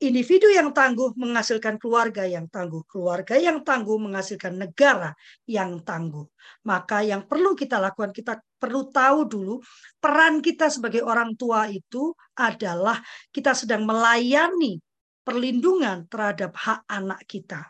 [0.00, 5.12] individu yang tangguh menghasilkan keluarga yang tangguh, keluarga yang tangguh menghasilkan negara
[5.44, 6.24] yang tangguh.
[6.64, 9.54] Maka yang perlu kita lakukan, kita perlu tahu dulu
[10.00, 12.96] peran kita sebagai orang tua itu adalah
[13.28, 14.80] kita sedang melayani
[15.20, 17.68] perlindungan terhadap hak anak kita.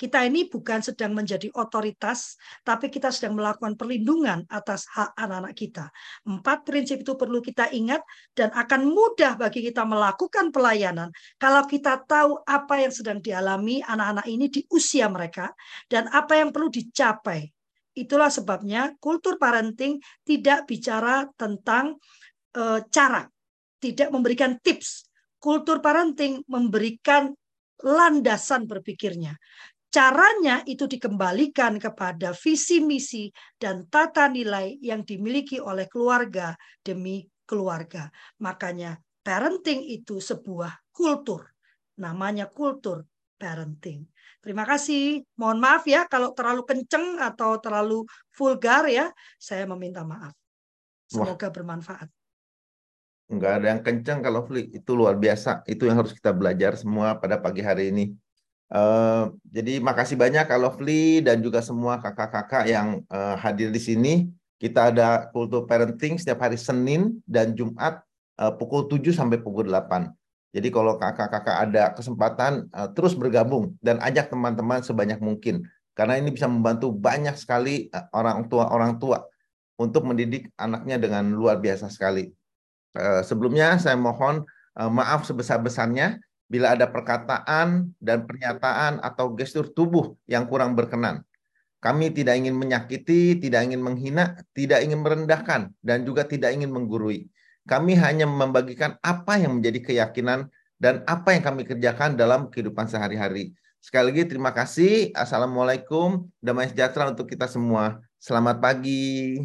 [0.00, 5.92] Kita ini bukan sedang menjadi otoritas, tapi kita sedang melakukan perlindungan atas hak anak-anak kita.
[6.24, 8.00] Empat prinsip itu perlu kita ingat
[8.32, 14.24] dan akan mudah bagi kita melakukan pelayanan kalau kita tahu apa yang sedang dialami anak-anak
[14.24, 15.52] ini di usia mereka
[15.92, 17.44] dan apa yang perlu dicapai.
[17.92, 22.00] Itulah sebabnya kultur parenting tidak bicara tentang
[22.56, 23.28] e, cara,
[23.76, 25.04] tidak memberikan tips.
[25.36, 27.36] Kultur parenting memberikan
[27.84, 29.36] landasan berpikirnya.
[29.90, 33.26] Caranya itu dikembalikan kepada visi misi
[33.58, 38.06] dan tata nilai yang dimiliki oleh keluarga demi keluarga.
[38.38, 41.42] Makanya parenting itu sebuah kultur.
[41.98, 43.02] Namanya kultur
[43.34, 44.06] parenting.
[44.38, 45.26] Terima kasih.
[45.34, 49.10] Mohon maaf ya kalau terlalu kenceng atau terlalu vulgar ya.
[49.42, 50.32] Saya meminta maaf.
[51.10, 51.52] Semoga Wah.
[51.52, 52.08] bermanfaat.
[53.30, 54.70] Enggak ada yang kenceng kalau Fli.
[54.70, 55.66] Itu luar biasa.
[55.66, 58.14] Itu yang harus kita belajar semua pada pagi hari ini.
[58.70, 64.14] Uh, jadi makasih banyak kalau Lovely dan juga semua kakak-kakak yang uh, hadir di sini.
[64.60, 68.04] Kita ada kultur parenting setiap hari Senin dan Jumat
[68.38, 70.12] uh, pukul 7 sampai pukul 8.
[70.50, 76.30] Jadi kalau kakak-kakak ada kesempatan uh, terus bergabung dan ajak teman-teman sebanyak mungkin karena ini
[76.30, 79.26] bisa membantu banyak sekali orang tua orang tua
[79.76, 82.30] untuk mendidik anaknya dengan luar biasa sekali.
[82.94, 84.42] Uh, sebelumnya saya mohon
[84.78, 86.20] uh, maaf sebesar-besarnya
[86.50, 91.22] bila ada perkataan dan pernyataan atau gestur tubuh yang kurang berkenan.
[91.80, 97.30] Kami tidak ingin menyakiti, tidak ingin menghina, tidak ingin merendahkan, dan juga tidak ingin menggurui.
[97.64, 103.54] Kami hanya membagikan apa yang menjadi keyakinan dan apa yang kami kerjakan dalam kehidupan sehari-hari.
[103.80, 105.08] Sekali lagi terima kasih.
[105.16, 106.28] Assalamualaikum.
[106.42, 108.04] Damai sejahtera untuk kita semua.
[108.20, 109.40] Selamat pagi.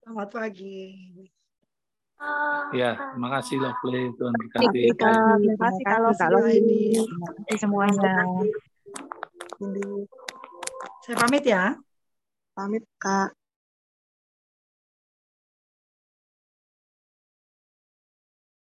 [0.00, 1.07] Selamat pagi.
[2.74, 4.82] Ya, terima kasih Lovely Tuhan berkati.
[4.92, 6.98] Terima kasih kalau Lovely.
[6.98, 8.14] Terima kasih semuanya.
[11.06, 11.78] Saya pamit ya.
[12.58, 13.37] Pamit Kak.